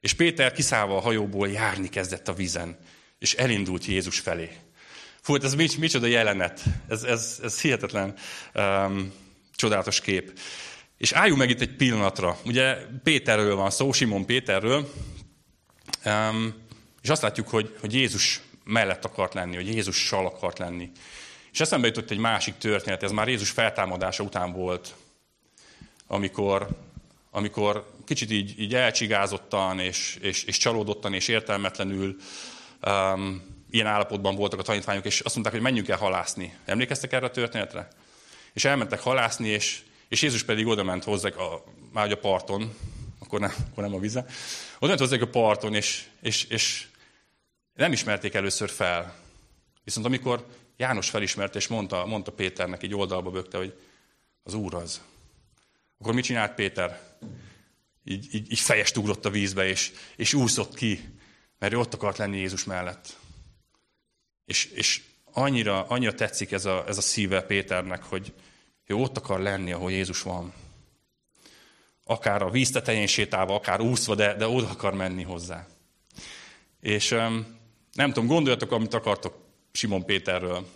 [0.00, 2.78] És Péter kiszállva a hajóból járni kezdett a vízen,
[3.18, 4.50] és elindult Jézus felé.
[5.20, 6.62] Fú, hát ez mics, micsoda jelenet.
[6.88, 8.14] Ez, ez, ez hihetetlen
[8.54, 9.12] um,
[9.54, 10.38] csodálatos kép.
[10.96, 12.38] És álljunk meg itt egy pillanatra.
[12.44, 14.92] Ugye Péterről van szó, Simon Péterről,
[17.02, 20.90] és azt látjuk, hogy, hogy Jézus mellett akart lenni, hogy Jézussal akart lenni.
[21.52, 24.94] És eszembe jutott egy másik történet, ez már Jézus feltámadása után volt,
[26.06, 26.68] amikor,
[27.30, 32.16] amikor kicsit így, így elcsigázottan, és, és, és csalódottan, és értelmetlenül
[32.86, 36.54] um, ilyen állapotban voltak a tanítványok, és azt mondták, hogy menjünk el halászni.
[36.64, 37.88] Emlékeztek erre a történetre?
[38.52, 42.74] És elmentek halászni, és, és Jézus pedig oda ment hozzá, a, már a parton,
[43.34, 44.26] akkor nem, akkor nem a vize,
[44.78, 46.86] oda ment hozzá a parton, és, és, és
[47.74, 49.16] nem ismerték először fel.
[49.84, 53.74] Viszont amikor János felismerte, és mondta, mondta Péternek, egy oldalba bökte, hogy
[54.42, 55.00] az Úr az.
[55.98, 57.00] Akkor mit csinált Péter?
[58.04, 61.18] Így, így, így fejest ugrott a vízbe, és, és úszott ki,
[61.58, 63.16] mert ő ott akart lenni Jézus mellett.
[64.44, 68.32] És, és annyira, annyira tetszik ez a, ez a szíve Péternek, hogy
[68.86, 70.52] ő ott akar lenni, ahol Jézus van.
[72.04, 75.66] Akár a víz tetején sétálva, akár úszva, de, de oda akar menni hozzá.
[76.80, 77.08] És
[77.92, 79.34] nem tudom, gondoljatok, amit akartok
[79.72, 80.66] Simon Péterről.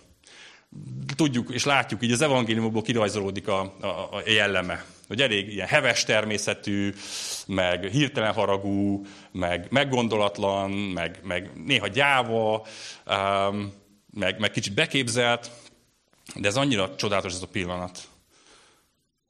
[1.16, 4.84] Tudjuk és látjuk, így az evangéliumokból kirajzolódik a, a, a jelleme.
[5.08, 6.94] Hogy elég ilyen heves természetű,
[7.46, 12.66] meg hirtelen haragú, meg meggondolatlan, meg, meg néha gyáva,
[14.10, 15.50] meg, meg kicsit beképzelt,
[16.34, 18.08] de ez annyira csodálatos ez a pillanat.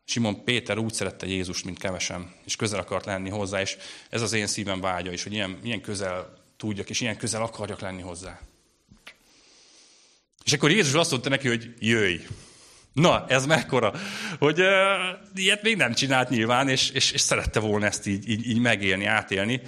[0.08, 3.76] Simon Péter úgy szerette Jézust, mint kevesen, és közel akart lenni hozzá, és
[4.10, 7.80] ez az én szívem vágya is, hogy ilyen, ilyen közel tudjak, és ilyen közel akarjak
[7.80, 8.40] lenni hozzá.
[10.44, 12.16] És akkor Jézus azt mondta neki, hogy jöjj.
[12.92, 13.94] Na, ez mekkora,
[14.38, 14.66] hogy uh,
[15.34, 19.04] ilyet még nem csinált nyilván, és, és, és szerette volna ezt így, így, így megélni,
[19.04, 19.60] átélni.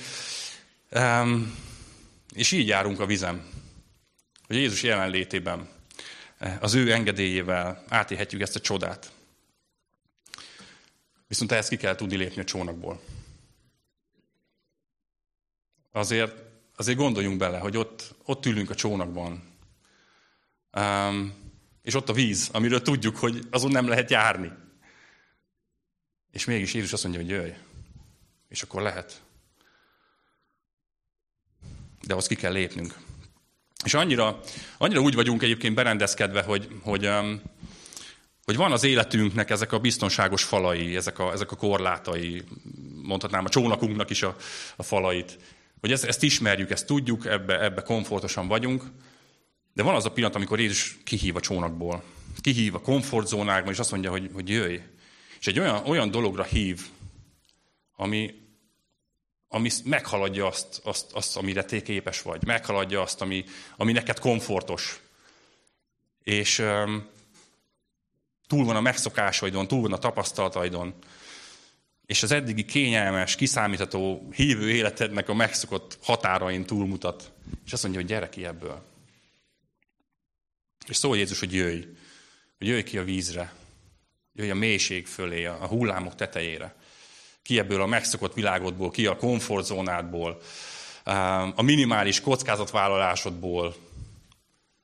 [0.90, 1.54] Um,
[2.34, 3.46] és így járunk a vizem,
[4.46, 5.68] hogy Jézus jelenlétében,
[6.60, 9.12] az ő engedélyével átélhetjük ezt a csodát.
[11.30, 13.00] Viszont ehhez ki kell tudni lépni a csónakból.
[15.92, 16.34] Azért,
[16.76, 19.50] azért gondoljunk bele, hogy ott, ott ülünk a csónakban,
[20.78, 21.34] Um,
[21.82, 24.52] és ott a víz, amiről tudjuk, hogy azon nem lehet járni.
[26.30, 27.50] És mégis Jézus azt mondja, hogy jöjj.
[28.48, 29.22] És akkor lehet.
[32.06, 32.94] De azt ki kell lépnünk.
[33.84, 34.40] És annyira,
[34.78, 37.42] annyira úgy vagyunk egyébként berendezkedve, hogy, hogy, um,
[38.50, 42.42] hogy van az életünknek ezek a biztonságos falai, ezek a, ezek a korlátai,
[43.02, 44.36] mondhatnám a csónakunknak is a,
[44.76, 45.38] a falait.
[45.80, 48.84] Hogy ezt, ezt ismerjük, ezt tudjuk, ebbe, ebbe komfortosan vagyunk,
[49.74, 52.02] de van az a pillanat, amikor Jézus kihív a csónakból,
[52.40, 54.76] kihív a komfortzónákban, és azt mondja, hogy, hogy jöjj.
[55.40, 56.80] És egy olyan, olyan dologra hív,
[57.96, 58.34] ami,
[59.48, 63.44] ami meghaladja azt, azt, azt, amire te képes vagy, meghaladja azt, ami,
[63.76, 65.00] ami neked komfortos.
[66.22, 66.62] És
[68.50, 70.94] túl van a megszokásaidon, túl van a tapasztalataidon,
[72.06, 77.32] és az eddigi kényelmes, kiszámítható hívő életednek a megszokott határain túlmutat.
[77.66, 78.82] És azt mondja, hogy gyere ki ebből.
[80.88, 81.80] És szól Jézus, hogy jöjj,
[82.58, 83.52] hogy jöjj ki a vízre,
[84.32, 86.74] jöjj a mélység fölé, a hullámok tetejére.
[87.42, 90.40] Ki ebből a megszokott világodból, ki a komfortzónádból,
[91.54, 93.74] a minimális kockázatvállalásodból,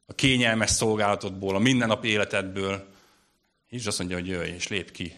[0.07, 2.95] a kényelmes szolgálatodból, a mindennapi életedből.
[3.69, 5.15] Jézus azt mondja, hogy jöjj, és lép ki.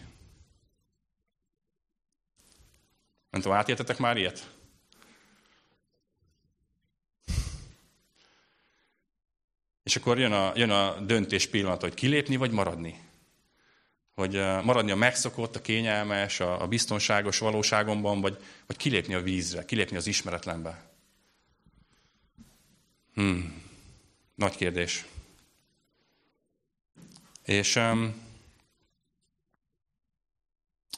[3.29, 4.51] Nem tudom, átéltetek már ilyet?
[9.83, 12.99] És akkor jön a, jön a döntés pillanat, hogy kilépni vagy maradni.
[14.15, 14.33] Hogy
[14.63, 19.97] maradni a megszokott, a kényelmes, a, a biztonságos valóságomban, vagy, vagy kilépni a vízre, kilépni
[19.97, 20.91] az ismeretlenbe.
[23.13, 23.63] Hmm.
[24.35, 25.05] Nagy kérdés.
[27.43, 28.28] És um,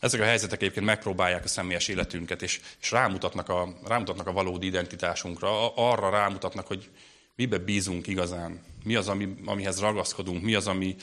[0.02, 4.66] ezek a helyzetek egyébként megpróbálják a személyes életünket, és, és rámutatnak, a, rámutatnak a valódi
[4.66, 6.90] identitásunkra, arra rámutatnak, hogy
[7.36, 10.96] mibe bízunk igazán, mi az, ami, amihez ragaszkodunk, mi az, ami,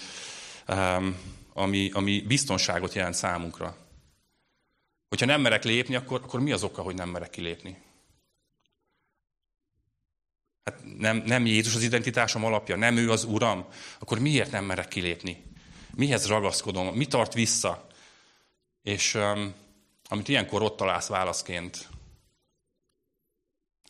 [0.69, 1.17] um,
[1.53, 3.77] ami, ami biztonságot jelent számunkra.
[5.09, 7.77] Hogyha nem merek lépni, akkor, akkor mi az oka, hogy nem merek kilépni?
[10.65, 13.67] Hát nem, nem Jézus az identitásom alapja, nem ő az Uram,
[13.99, 15.43] akkor miért nem merek kilépni?
[15.95, 16.95] Mihez ragaszkodom?
[16.95, 17.88] Mi tart vissza?
[18.89, 19.55] És um,
[20.05, 21.89] amit ilyenkor ott találsz válaszként,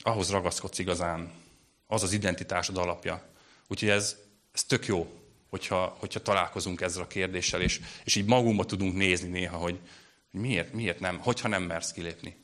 [0.02, 1.32] ahhoz ragaszkodsz igazán.
[1.86, 3.28] Az az identitásod alapja.
[3.68, 4.16] Úgyhogy ez,
[4.52, 9.28] ez tök jó, hogyha, hogyha találkozunk ezzel a kérdéssel, és, és így magunkba tudunk nézni
[9.28, 9.80] néha, hogy,
[10.30, 12.36] miért, miért nem, hogyha nem mersz kilépni.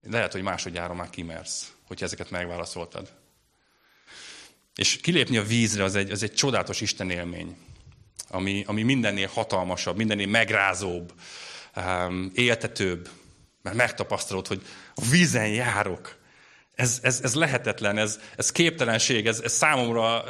[0.00, 3.12] Lehet, hogy másodjára már kimersz, hogyha ezeket megválaszoltad.
[4.74, 7.56] És kilépni a vízre az egy, az egy csodálatos Isten élmény,
[8.32, 11.12] ami, ami mindennél hatalmasabb, mindennél megrázóbb,
[11.76, 13.08] um, éltetőbb,
[13.62, 14.62] mert megtapasztalod, hogy
[14.94, 16.20] a vízen járok.
[16.74, 20.24] Ez, ez, ez lehetetlen, ez, ez képtelenség, ez, ez számomra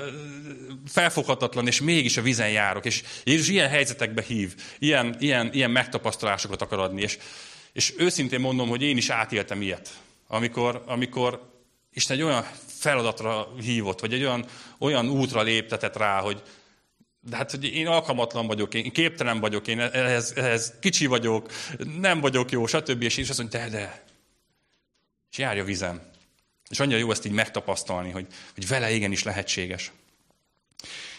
[0.87, 2.85] felfoghatatlan, és mégis a vízen járok.
[2.85, 7.03] És Jézus ilyen helyzetekbe hív, ilyen, ilyen, ilyen megtapasztalásokat akar adni.
[7.03, 7.19] És,
[7.73, 9.91] és őszintén mondom, hogy én is átéltem ilyet.
[10.27, 11.51] Amikor, amikor
[11.93, 14.45] Isten egy olyan feladatra hívott, vagy egy olyan,
[14.79, 16.43] olyan útra léptetett rá, hogy
[17.29, 21.51] de hát, hogy én alkalmatlan vagyok, én képtelen vagyok, én ehhez, ehhez kicsi vagyok,
[22.01, 23.03] nem vagyok jó, stb.
[23.03, 24.05] És is azt mondja, de, de.
[25.31, 26.03] És járj vizem.
[26.71, 29.93] És annyira jó ezt így megtapasztalni, hogy, hogy vele igenis lehetséges.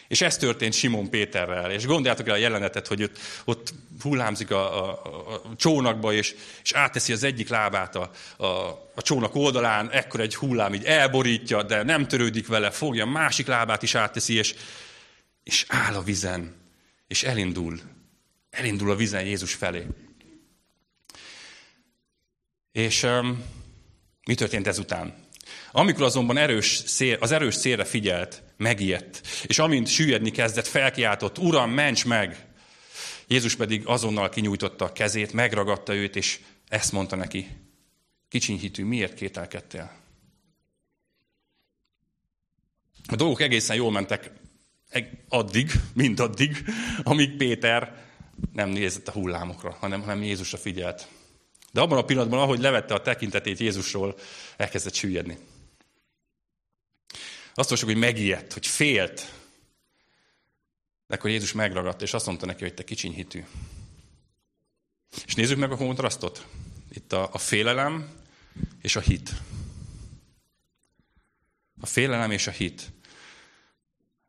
[0.07, 1.71] És ez történt Simon Péterrel.
[1.71, 5.01] És gondoljátok el a jelenetet, hogy ott, ott hullámzik a, a,
[5.33, 8.45] a csónakba, és, és átteszi az egyik lábát a, a,
[8.95, 13.83] a csónak oldalán, ekkor egy hullám így elborítja, de nem törődik vele, fogja, másik lábát
[13.83, 14.55] is átteszi, és,
[15.43, 16.55] és áll a vizen,
[17.07, 17.79] és elindul.
[18.49, 19.87] Elindul a vizen Jézus felé.
[22.71, 23.43] És um,
[24.25, 25.15] mi történt ezután?
[25.71, 31.71] Amikor azonban erős szél, az erős szélre figyelt, megijedt, és amint süllyedni kezdett, felkiáltott, Uram,
[31.71, 32.47] ments meg!
[33.27, 37.47] Jézus pedig azonnal kinyújtotta a kezét, megragadta őt, és ezt mondta neki,
[38.29, 39.91] kicsiny hitű, miért kételkedtél?
[43.07, 44.31] A dolgok egészen jól mentek
[45.27, 46.65] addig, mindaddig,
[47.03, 48.05] amíg Péter
[48.51, 51.07] nem nézett a hullámokra, hanem, hanem Jézusra figyelt.
[51.71, 54.15] De abban a pillanatban, ahogy levette a tekintetét Jézusról,
[54.57, 55.37] elkezdett süllyedni.
[57.53, 59.33] Azt mondjuk, hogy megijedt, hogy félt.
[61.07, 63.43] De akkor Jézus megragadta, és azt mondta neki, hogy te kicsiny hitű.
[65.25, 66.47] És nézzük meg a kontrasztot.
[66.89, 68.09] Itt a, a félelem
[68.81, 69.33] és a hit.
[71.81, 72.91] A félelem és a hit.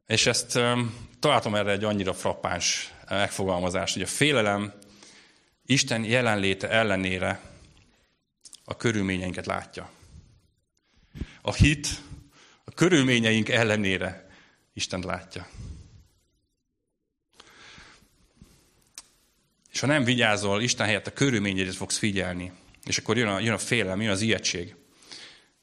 [0.07, 0.59] És ezt
[1.21, 4.73] találtam erre egy annyira frappáns megfogalmazást, hogy a félelem
[5.67, 7.41] Isten jelenléte ellenére
[8.65, 9.91] a körülményeinket látja.
[11.43, 11.89] A hit
[12.65, 14.31] a körülményeink ellenére
[14.73, 15.49] Isten látja.
[19.73, 22.53] És ha nem vigyázol, Isten helyett a körülményedet fogsz figyelni.
[22.85, 24.75] És akkor jön a, jön a félelem, jön az ijegység.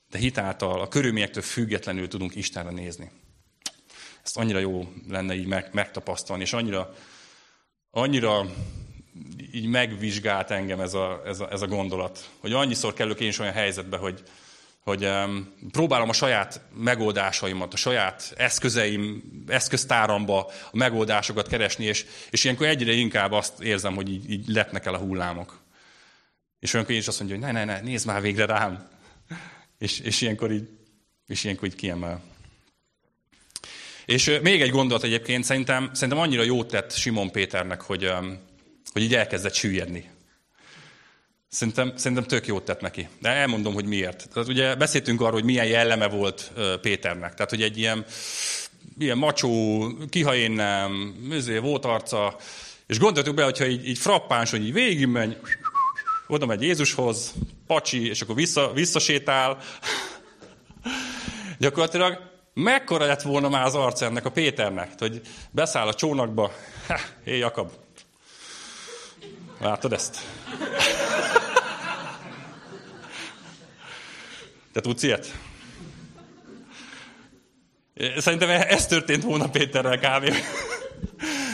[0.09, 3.11] De hitáltal, a körülményektől függetlenül tudunk Istenre nézni.
[4.23, 6.93] Ezt annyira jó lenne így meg, megtapasztalni, és annyira,
[7.91, 8.45] annyira
[9.51, 13.39] így megvizsgált engem ez a, ez, a, ez a gondolat, hogy annyiszor kerülök én is
[13.39, 14.23] olyan helyzetbe, hogy,
[14.83, 22.43] hogy um, próbálom a saját megoldásaimat, a saját eszközeim, eszköztáramba a megoldásokat keresni, és, és
[22.43, 25.59] ilyenkor egyre inkább azt érzem, hogy így, így lepnek el a hullámok.
[26.59, 28.89] És olyankor én is azt mondja, hogy ne, ne, ne, nézd már végre rám.
[29.77, 30.69] És, és, ilyenkor, így,
[31.27, 32.21] és ilyenkor így kiemel.
[34.11, 38.11] És még egy gondolat egyébként, szerintem, szerintem annyira jót tett Simon Péternek, hogy,
[38.93, 40.09] hogy így elkezdett süllyedni.
[41.47, 43.07] Szerintem, szerintem tök jót tett neki.
[43.19, 44.29] De elmondom, hogy miért.
[44.33, 47.33] Tehát ugye beszéltünk arról, hogy milyen jelleme volt Péternek.
[47.33, 48.05] Tehát, hogy egy ilyen,
[48.97, 51.15] ilyen macsó, kiha én nem,
[51.61, 52.35] volt arca,
[52.87, 55.37] és gondoltuk be, hogyha így, így frappáns, hogy így végigmegy,
[56.27, 57.33] oda megy Jézushoz,
[57.67, 59.57] pacsi, és akkor vissza, visszasétál.
[61.59, 66.51] Gyakorlatilag mekkora lett volna már az arca ennek a Péternek, hogy beszáll a csónakba,
[67.25, 67.71] hé Jakab,
[69.59, 70.17] látod ezt?
[74.73, 75.31] Te tudsz ilyet?
[78.17, 80.33] Szerintem ez történt volna Péterrel kb.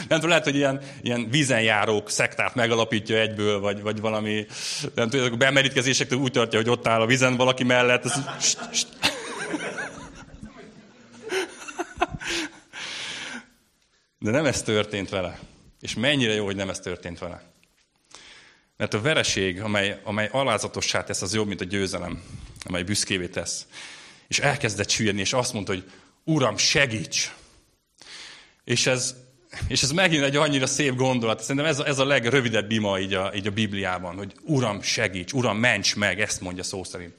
[0.08, 4.46] Nem tudom, lehet, hogy ilyen, ilyen vízenjárók szektát megalapítja egyből, vagy, vagy valami,
[4.94, 8.04] nem tudom, bemerítkezésektől úgy tartja, hogy ott áll a vízen valaki mellett.
[8.04, 8.97] Ez, st, st.
[14.18, 15.38] De nem ez történt vele.
[15.80, 17.42] És mennyire jó, hogy nem ez történt vele.
[18.76, 22.22] Mert a vereség, amely, amely alázatossá tesz, az jobb, mint a győzelem,
[22.64, 23.66] amely büszkévé tesz.
[24.28, 25.90] És elkezdett süllyedni, és azt mondta, hogy
[26.24, 27.34] Uram, segíts!
[28.64, 29.14] És ez,
[29.68, 31.40] és ez megint egy annyira szép gondolat.
[31.40, 35.32] Szerintem ez a, ez a legrövidebb ima így a, így a Bibliában, hogy Uram, segíts,
[35.32, 37.14] Uram, ments meg, ezt mondja szó szerint.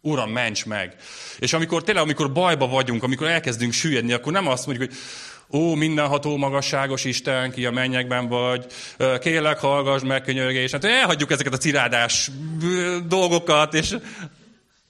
[0.00, 0.96] Uram, ments meg.
[1.38, 4.98] És amikor tényleg, amikor bajba vagyunk, amikor elkezdünk süllyedni, akkor nem azt mondjuk, hogy
[5.52, 8.66] ó, mindenható magasságos Isten, ki a mennyekben vagy,
[9.20, 10.70] kérlek, hallgass meg könyörgés.
[10.70, 12.30] Hát elhagyjuk ezeket a cirádás
[13.06, 13.96] dolgokat, és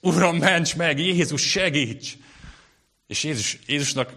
[0.03, 2.13] Uram, ments meg, Jézus, segíts!
[3.07, 4.13] És Jézus, Jézusnak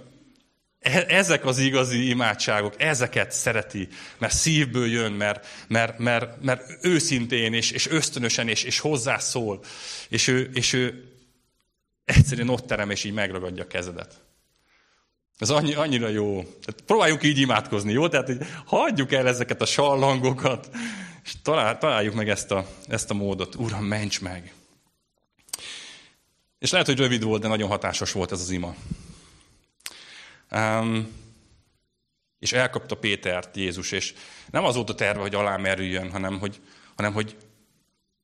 [0.79, 3.89] e, ezek az igazi imádságok, ezeket szereti,
[4.19, 9.65] mert szívből jön, mert, mert, mert, mert őszintén és, és ösztönösen és, és hozzászól,
[10.09, 11.13] és ő, és ő
[12.05, 14.26] egyszerűen ott terem, és így megragadja a kezedet.
[15.39, 16.43] Ez annyi, annyira jó.
[16.43, 18.09] Tehát próbáljuk így imádkozni, jó?
[18.09, 20.71] Tehát hogy hagyjuk el ezeket a sallangokat,
[21.25, 23.55] és talál, találjuk meg ezt a, ezt a módot.
[23.55, 24.55] Uram, ments meg!
[26.59, 28.75] És lehet, hogy rövid volt, de nagyon hatásos volt ez az ima.
[30.51, 31.25] Um,
[32.39, 34.15] és elkapta Pétert Jézus, és
[34.51, 36.61] nem az volt a terve, hogy alá merüljön, hanem hogy,
[36.97, 37.37] hanem hogy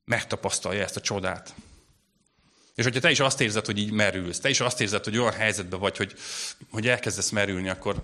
[0.05, 1.53] megtapasztalja ezt a csodát.
[2.75, 5.33] És hogyha te is azt érzed, hogy így merülsz, te is azt érzed, hogy olyan
[5.33, 6.13] helyzetben vagy, hogy,
[6.71, 8.03] hogy elkezdesz merülni, akkor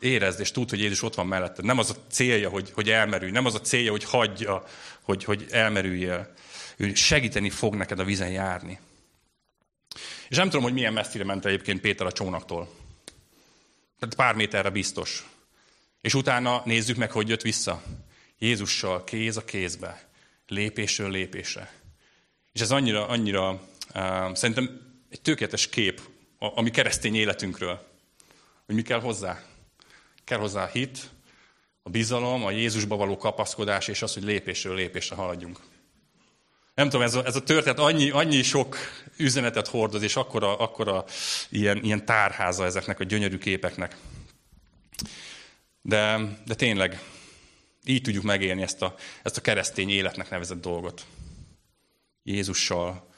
[0.00, 1.64] érezd, és tudd, hogy Jézus ott van melletted.
[1.64, 4.64] Nem az a célja, hogy, hogy elmerülj, nem az a célja, hogy hagyja,
[5.02, 6.32] hogy, hogy elmerüljél.
[6.76, 8.78] Ő segíteni fog neked a vízen járni.
[10.28, 12.74] És nem tudom, hogy milyen messzire ment egyébként Péter a csónaktól.
[13.98, 15.26] Tehát pár méterre biztos.
[16.00, 17.82] És utána nézzük meg, hogy jött vissza.
[18.38, 20.08] Jézussal kéz a kézbe,
[20.46, 21.79] lépésről lépésre.
[22.52, 23.50] És ez annyira, annyira
[23.94, 24.80] uh, szerintem
[25.10, 26.00] egy tökéletes kép
[26.38, 27.86] a, a mi keresztény életünkről.
[28.66, 29.42] Hogy mi kell hozzá?
[30.24, 31.10] Kell hozzá a hit,
[31.82, 35.60] a bizalom, a Jézusba való kapaszkodás, és az, hogy lépésről lépésre haladjunk.
[36.74, 38.76] Nem tudom, ez a, ez a történet annyi, annyi sok
[39.16, 41.04] üzenetet hordoz, és akkora, akkora
[41.48, 43.96] ilyen, ilyen tárháza ezeknek a gyönyörű képeknek.
[45.82, 47.00] De, de tényleg,
[47.84, 51.06] így tudjuk megélni ezt a, ezt a keresztény életnek nevezett dolgot.
[52.22, 53.08] Jézussal,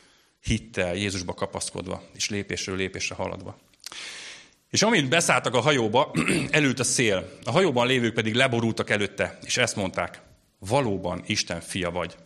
[0.40, 3.59] hittel, Jézusba kapaszkodva, és lépésről lépésre haladva.
[4.70, 6.11] És amint beszálltak a hajóba,
[6.50, 7.38] elült a szél.
[7.44, 10.22] A hajóban lévők pedig leborultak előtte, és ezt mondták,
[10.59, 12.16] valóban Isten fia vagy.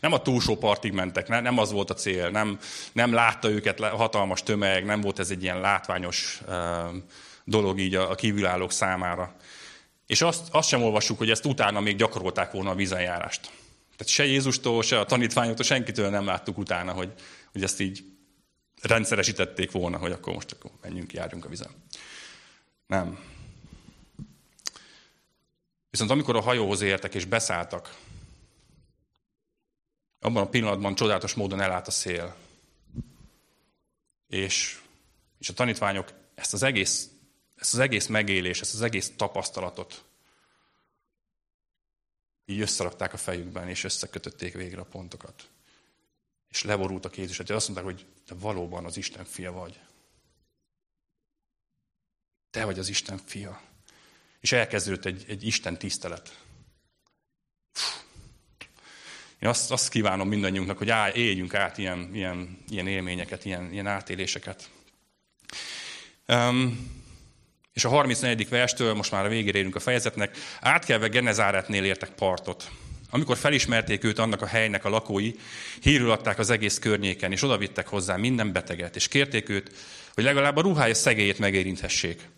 [0.00, 2.58] Nem a túlsó partig mentek, nem az volt a cél, nem,
[2.92, 6.40] nem látta őket hatalmas tömeg, nem volt ez egy ilyen látványos
[7.44, 9.36] dolog így a, a kívülállók számára.
[10.06, 13.50] És azt, azt sem olvassuk, hogy ezt utána még gyakorolták volna a vízenjárást.
[13.96, 17.12] Tehát se Jézustól, se a tanítványoktól, senkitől nem láttuk utána, hogy,
[17.52, 18.04] hogy ezt így
[18.82, 21.70] rendszeresítették volna, hogy akkor most akkor menjünk, járjunk a vizen.
[22.86, 23.18] Nem.
[25.90, 27.94] Viszont amikor a hajóhoz értek és beszálltak,
[30.20, 32.36] abban a pillanatban csodálatos módon elállt a szél.
[34.26, 34.80] És,
[35.38, 37.08] és a tanítványok ezt az egész,
[37.56, 40.04] ezt az egész megélés, ezt az egész tapasztalatot
[42.46, 45.48] így összerakták a fejükben, és összekötötték végre a pontokat.
[46.48, 49.80] És leborultak Jézus, hogy azt mondták, hogy te valóban az Isten fia vagy.
[52.50, 53.60] Te vagy az Isten fia.
[54.40, 56.38] És elkezdődött egy, egy Isten tisztelet.
[59.38, 63.86] Én azt, azt kívánom mindannyiunknak, hogy áll, éljünk át ilyen, ilyen, ilyen élményeket, ilyen, ilyen
[63.86, 64.70] átéléseket.
[66.28, 66.95] Um,
[67.76, 68.48] és a 34.
[68.48, 72.70] verstől, most már a végére érünk a fejezetnek, átkelve Genezáretnél értek partot.
[73.10, 75.32] Amikor felismerték őt annak a helynek a lakói,
[75.80, 79.70] hírül adták az egész környéken, és odavittek hozzá minden beteget, és kérték őt,
[80.14, 82.28] hogy legalább a ruhája szegélyét megérinthessék.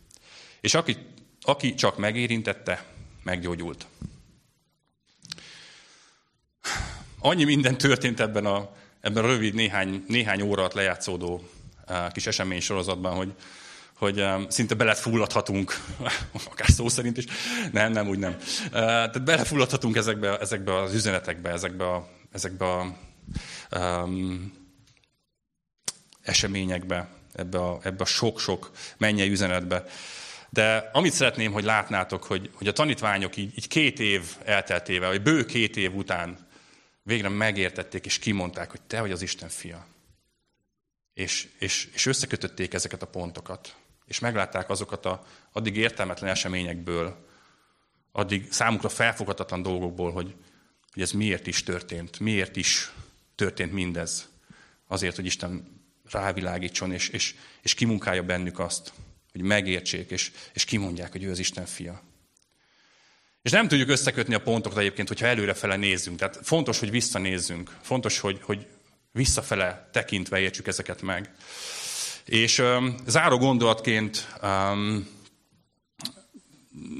[0.60, 0.96] És aki,
[1.40, 2.84] aki csak megérintette,
[3.22, 3.86] meggyógyult.
[7.18, 11.48] Annyi minden történt ebben a, ebben a rövid néhány, néhány óra alatt lejátszódó
[11.88, 13.34] uh, kis esemény sorozatban, hogy,
[13.98, 15.80] hogy szinte belefulladhatunk,
[16.50, 17.24] akár szó szerint is,
[17.72, 18.36] nem, nem, úgy nem.
[18.70, 22.96] Tehát belefulladhatunk ezekbe, ezekbe az üzenetekbe, ezekbe a, ezekbe a
[23.76, 24.52] um,
[26.22, 29.84] eseményekbe, ebbe a, ebbe a sok-sok mennyei üzenetbe.
[30.50, 35.22] De amit szeretném, hogy látnátok, hogy, hogy a tanítványok így, így két év elteltével, vagy
[35.22, 36.46] bő két év után
[37.02, 39.86] végre megértették és kimondták, hogy te vagy az Isten fia.
[41.14, 43.74] És, és, és összekötötték ezeket a pontokat.
[44.08, 47.26] És meglátták azokat a addig értelmetlen eseményekből,
[48.12, 50.34] addig számukra felfoghatatlan dolgokból, hogy,
[50.92, 52.92] hogy ez miért is történt, miért is
[53.34, 54.28] történt mindez.
[54.86, 58.92] Azért, hogy Isten rávilágítson, és, és, és kimunkálja bennük azt,
[59.32, 62.02] hogy megértsék, és, és kimondják, hogy ő az Isten fia.
[63.42, 66.18] És nem tudjuk összekötni a pontokat egyébként, hogyha előrefele nézzünk.
[66.18, 67.76] Tehát fontos, hogy visszanézzünk.
[67.82, 68.66] Fontos, hogy, hogy
[69.12, 71.34] visszafele tekintve értsük ezeket meg.
[72.28, 75.08] És um, záró gondolatként um,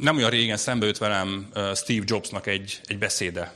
[0.01, 3.53] nem olyan régen szembe jött velem Steve Jobsnak egy, egy beszéde.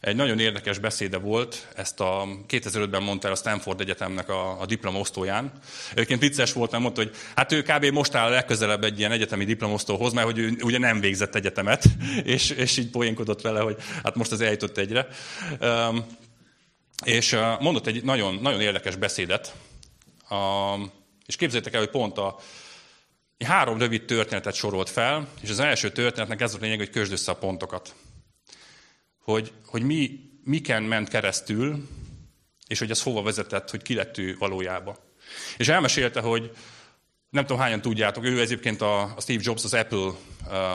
[0.00, 4.66] Egy nagyon érdekes beszéde volt, ezt a 2005-ben mondta el a Stanford Egyetemnek a, a
[4.66, 5.52] diplomosztóján.
[5.92, 7.84] Egyébként vicces volt, mert mondta, hogy hát ő kb.
[7.84, 11.84] most áll legközelebb egy ilyen egyetemi diplomosztóhoz, mert hogy ő ugye nem végzett egyetemet,
[12.24, 15.06] és, és így poénkodott vele, hogy hát most az eljutott egyre.
[15.60, 16.06] Um,
[17.04, 19.54] és mondott egy nagyon, nagyon érdekes beszédet,
[20.30, 20.90] um,
[21.26, 22.36] és képzeljétek el, hogy pont a,
[23.44, 27.30] három rövid történetet sorolt fel, és az első történetnek ez a lényeg, hogy közd össze
[27.30, 27.94] a pontokat.
[29.22, 31.88] Hogy, hogy mi, miken ment keresztül,
[32.66, 34.96] és hogy ez hova vezetett, hogy ki lett ő valójában.
[35.56, 36.50] És elmesélte, hogy
[37.30, 40.14] nem tudom hányan tudjátok, ő egyébként a, a Steve Jobs, az Apple uh,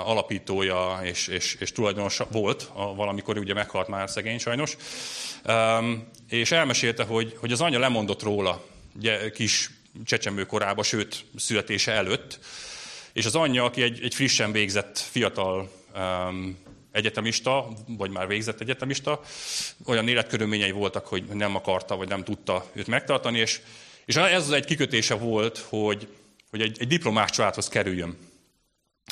[0.09, 4.77] alapítója és, és, és tulajdonos volt, a, valamikor ugye meghalt már szegény sajnos,
[5.45, 8.63] um, és elmesélte, hogy, hogy az anyja lemondott róla,
[8.95, 9.69] ugye, kis
[10.05, 12.39] csecsemő korában, sőt születése előtt,
[13.13, 16.57] és az anyja, aki egy, egy frissen végzett fiatal um,
[16.91, 19.21] egyetemista, vagy már végzett egyetemista,
[19.85, 23.61] olyan életkörülményei voltak, hogy nem akarta, vagy nem tudta őt megtartani, és,
[24.05, 26.07] és ez egy kikötése volt, hogy,
[26.49, 28.17] hogy egy, egy diplomás családhoz kerüljön.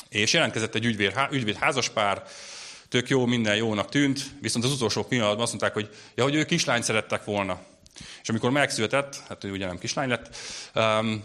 [0.08, 2.22] És jelentkezett egy ügyvéd, ügyvéd házaspár,
[2.88, 6.46] tök jó, minden jónak tűnt, viszont az utolsó pillanatban azt mondták, hogy, ja, hogy ők
[6.46, 7.60] kislányt szerettek volna.
[8.22, 10.36] És amikor megszületett, hát ő ugye nem kislány lett,
[10.74, 11.24] um,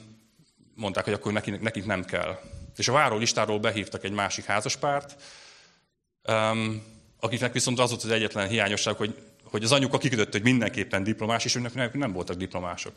[0.76, 2.40] mondták, hogy akkor nekik, nekik nem kell.
[2.76, 5.22] És a várólistáról behívtak egy másik házaspárt,
[6.28, 6.84] um,
[7.20, 11.46] akiknek viszont az volt az egyetlen hiányosság, hogy, hogy az anyuka kikötött, hogy mindenképpen diplomás,
[11.46, 12.94] és őnek nem voltak diplomások.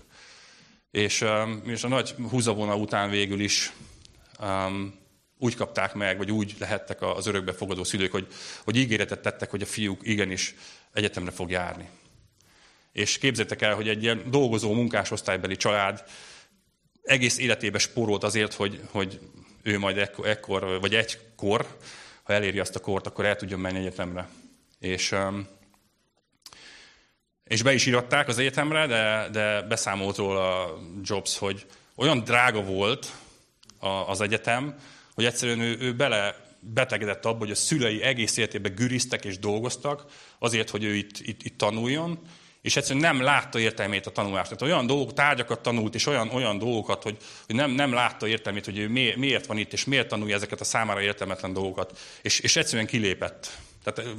[0.91, 3.73] És, um, és a nagy húzavona után végül is
[5.39, 8.27] úgy kapták meg, vagy úgy lehettek az örökbefogadó szülők, hogy,
[8.64, 10.55] hogy ígéretet tettek, hogy a fiúk igenis
[10.93, 11.89] egyetemre fog járni.
[12.93, 16.05] És képzeljétek el, hogy egy ilyen dolgozó munkásosztálybeli család
[17.03, 19.20] egész életébe spórolt azért, hogy, hogy
[19.62, 21.66] ő majd ekkor, ekkor, vagy egykor,
[22.22, 24.28] ha eléri azt a kort, akkor el tudjon menni egyetemre.
[24.78, 25.14] És,
[27.45, 33.12] és be is íratták az egyetemre, de, de beszámolt róla Jobs, hogy olyan drága volt
[34.07, 34.74] az egyetem,
[35.14, 40.05] hogy egyszerűen ő, ő bele betegedett abba, hogy a szülei egész életében güriztek és dolgoztak
[40.38, 42.18] azért, hogy ő itt, itt, itt tanuljon,
[42.63, 44.59] és egyszerűen nem látta értelmét a tanulásnak.
[44.59, 48.65] Tehát olyan dolgok, tárgyakat tanult, és olyan, olyan dolgokat, hogy, hogy nem, nem látta értelmét,
[48.65, 51.99] hogy ő miért, van itt, és miért tanulja ezeket a számára értelmetlen dolgokat.
[52.23, 53.59] És, és egyszerűen kilépett.
[53.85, 54.11] Tehát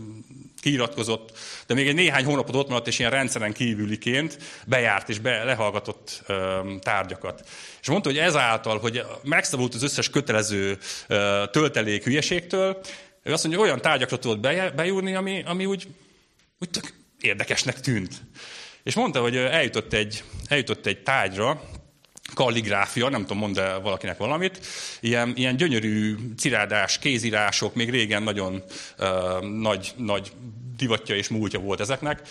[0.62, 1.38] kiiratkozott,
[1.68, 6.22] de még egy néhány hónapot ott maradt, és ilyen rendszeren kívüliként bejárt és be, lehallgatott
[6.28, 7.48] ö, tárgyakat.
[7.82, 10.78] És mondta, hogy ezáltal, hogy megszabult az összes kötelező
[11.08, 12.82] ö, töltelék hülyeségtől,
[13.24, 15.88] ő azt mondja, hogy olyan tárgyakra tudott bejúrni, ami, ami úgy,
[16.60, 18.22] úgy tök érdekesnek tűnt.
[18.84, 21.62] És mondta, hogy eljutott egy, eljutott egy tárgyra,
[22.34, 24.66] kalligráfia, nem tudom, mond -e valakinek valamit,
[25.00, 28.64] ilyen, ilyen gyönyörű cirádás, kézírások, még régen nagyon
[29.00, 30.32] uh, nagy, nagy
[30.78, 32.22] divatja és múltja volt ezeknek,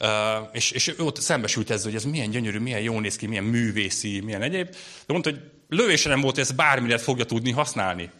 [0.00, 0.08] uh,
[0.52, 4.20] és, és ott szembesült ezzel, hogy ez milyen gyönyörű, milyen jó néz ki, milyen művészi,
[4.20, 4.70] milyen egyéb,
[5.06, 8.10] de mondta, hogy lövése nem volt, hogy ezt bármire fogja tudni használni.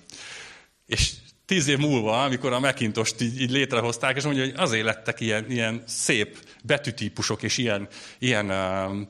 [0.87, 1.11] És
[1.47, 5.51] tíz év múlva, amikor a Macintost így, így létrehozták, és mondja, hogy azért lettek ilyen,
[5.51, 7.89] ilyen szép betűtípusok, és ilyen,
[8.19, 9.09] ilyen um,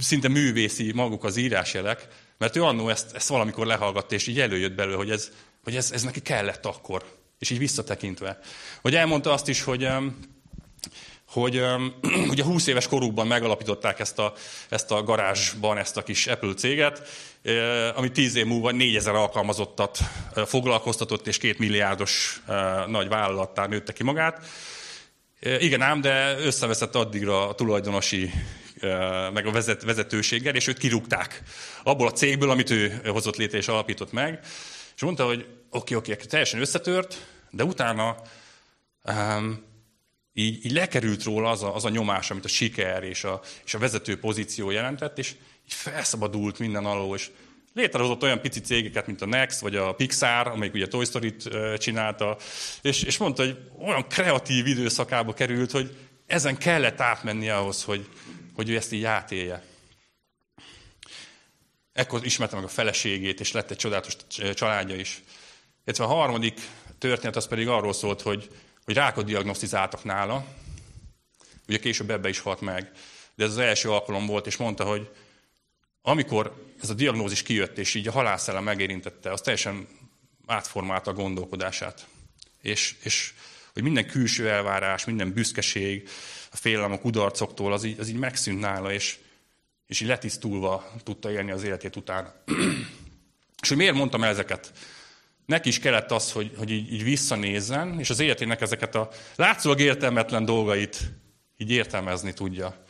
[0.00, 2.08] szinte művészi maguk az írásjelek,
[2.38, 5.30] mert ő annó ezt, ezt valamikor lehallgatta, és így előjött belőle, hogy ez,
[5.64, 7.04] hogy ez, ez neki kellett akkor.
[7.38, 8.38] És így visszatekintve.
[8.80, 10.18] Hogy elmondta azt is, hogy um,
[11.28, 11.62] hogy
[12.32, 14.32] ugye 20 éves korukban megalapították ezt a,
[14.68, 17.08] ezt a garázsban ezt a kis Apple céget,
[17.94, 19.98] ami 10 év múlva 4000 alkalmazottat
[20.46, 22.42] foglalkoztatott, és két milliárdos
[22.86, 24.46] nagy vállalattá nőtte ki magát.
[25.40, 28.30] Igen ám, de összeveszett addigra a tulajdonosi
[29.32, 31.42] meg a vezet, vezetőséggel, és őt kirúgták
[31.82, 34.40] abból a cégből, amit ő hozott létre és alapított meg.
[34.96, 38.16] És mondta, hogy oké, okay, oké, okay, teljesen összetört, de utána
[39.04, 39.64] um,
[40.32, 43.74] így, így lekerült róla az a, az a nyomás, amit a siker és a, és
[43.74, 45.34] a vezető pozíció jelentett, és
[45.66, 47.30] így felszabadult minden alól, és
[47.74, 51.48] létrehozott olyan pici cégeket, mint a Next, vagy a Pixar, amelyik ugye Toy Story-t
[51.78, 52.36] csinálta,
[52.82, 55.96] és, és mondta, hogy olyan kreatív időszakába került, hogy
[56.26, 58.08] ezen kellett átmenni ahhoz, hogy,
[58.54, 59.64] hogy ő ezt így átélje.
[61.92, 64.16] Ekkor ismerte meg a feleségét, és lett egy csodálatos
[64.54, 65.22] családja is.
[65.84, 66.60] Illetve a harmadik
[66.98, 68.50] történet az pedig arról szólt, hogy,
[68.84, 70.46] hogy rákot diagnosztizáltak nála.
[71.68, 72.90] Ugye később ebbe is halt meg.
[73.34, 75.10] De ez az első alkalom volt, és mondta, hogy
[76.08, 79.86] amikor ez a diagnózis kijött, és így a halálszellem megérintette, az teljesen
[80.46, 82.06] átformálta a gondolkodását.
[82.62, 83.32] És, és
[83.72, 86.08] hogy minden külső elvárás, minden büszkeség,
[86.52, 89.18] a félelem a kudarcoktól, az így, az így megszűnt nála, és,
[89.86, 92.32] és így letisztulva tudta élni az életét után.
[93.62, 94.72] és hogy miért mondtam ezeket?
[95.46, 99.80] neki is kellett az, hogy, hogy így, így visszanézzen, és az életének ezeket a látszólag
[99.80, 101.00] értelmetlen dolgait
[101.56, 102.84] így értelmezni tudja.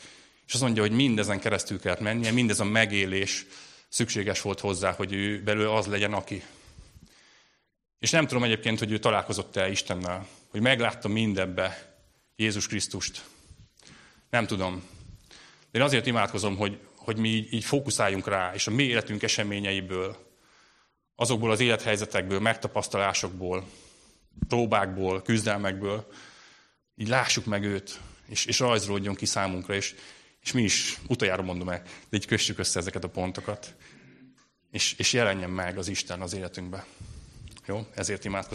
[0.46, 3.46] És azt mondja, hogy mindezen keresztül kellett mennie, mindez a megélés
[3.88, 6.42] szükséges volt hozzá, hogy ő belőle az legyen, aki.
[7.98, 11.94] És nem tudom egyébként, hogy ő találkozott-e Istennel, hogy meglátta mindebbe
[12.36, 13.24] Jézus Krisztust.
[14.30, 14.82] Nem tudom.
[15.70, 19.22] De én azért imádkozom, hogy, hogy mi így, így fókuszáljunk rá, és a mi életünk
[19.22, 20.16] eseményeiből,
[21.14, 23.64] azokból az élethelyzetekből, megtapasztalásokból,
[24.48, 26.06] próbákból, küzdelmekből,
[26.96, 29.94] így lássuk meg őt, és, és rajzolódjon ki számunkra, és,
[30.46, 33.74] és mi is, utoljára mondom el, de így kössük össze ezeket a pontokat,
[34.70, 36.86] és, és jelenjen meg az Isten az életünkbe.
[37.66, 37.86] Jó?
[37.94, 38.54] Ezért imádkozom.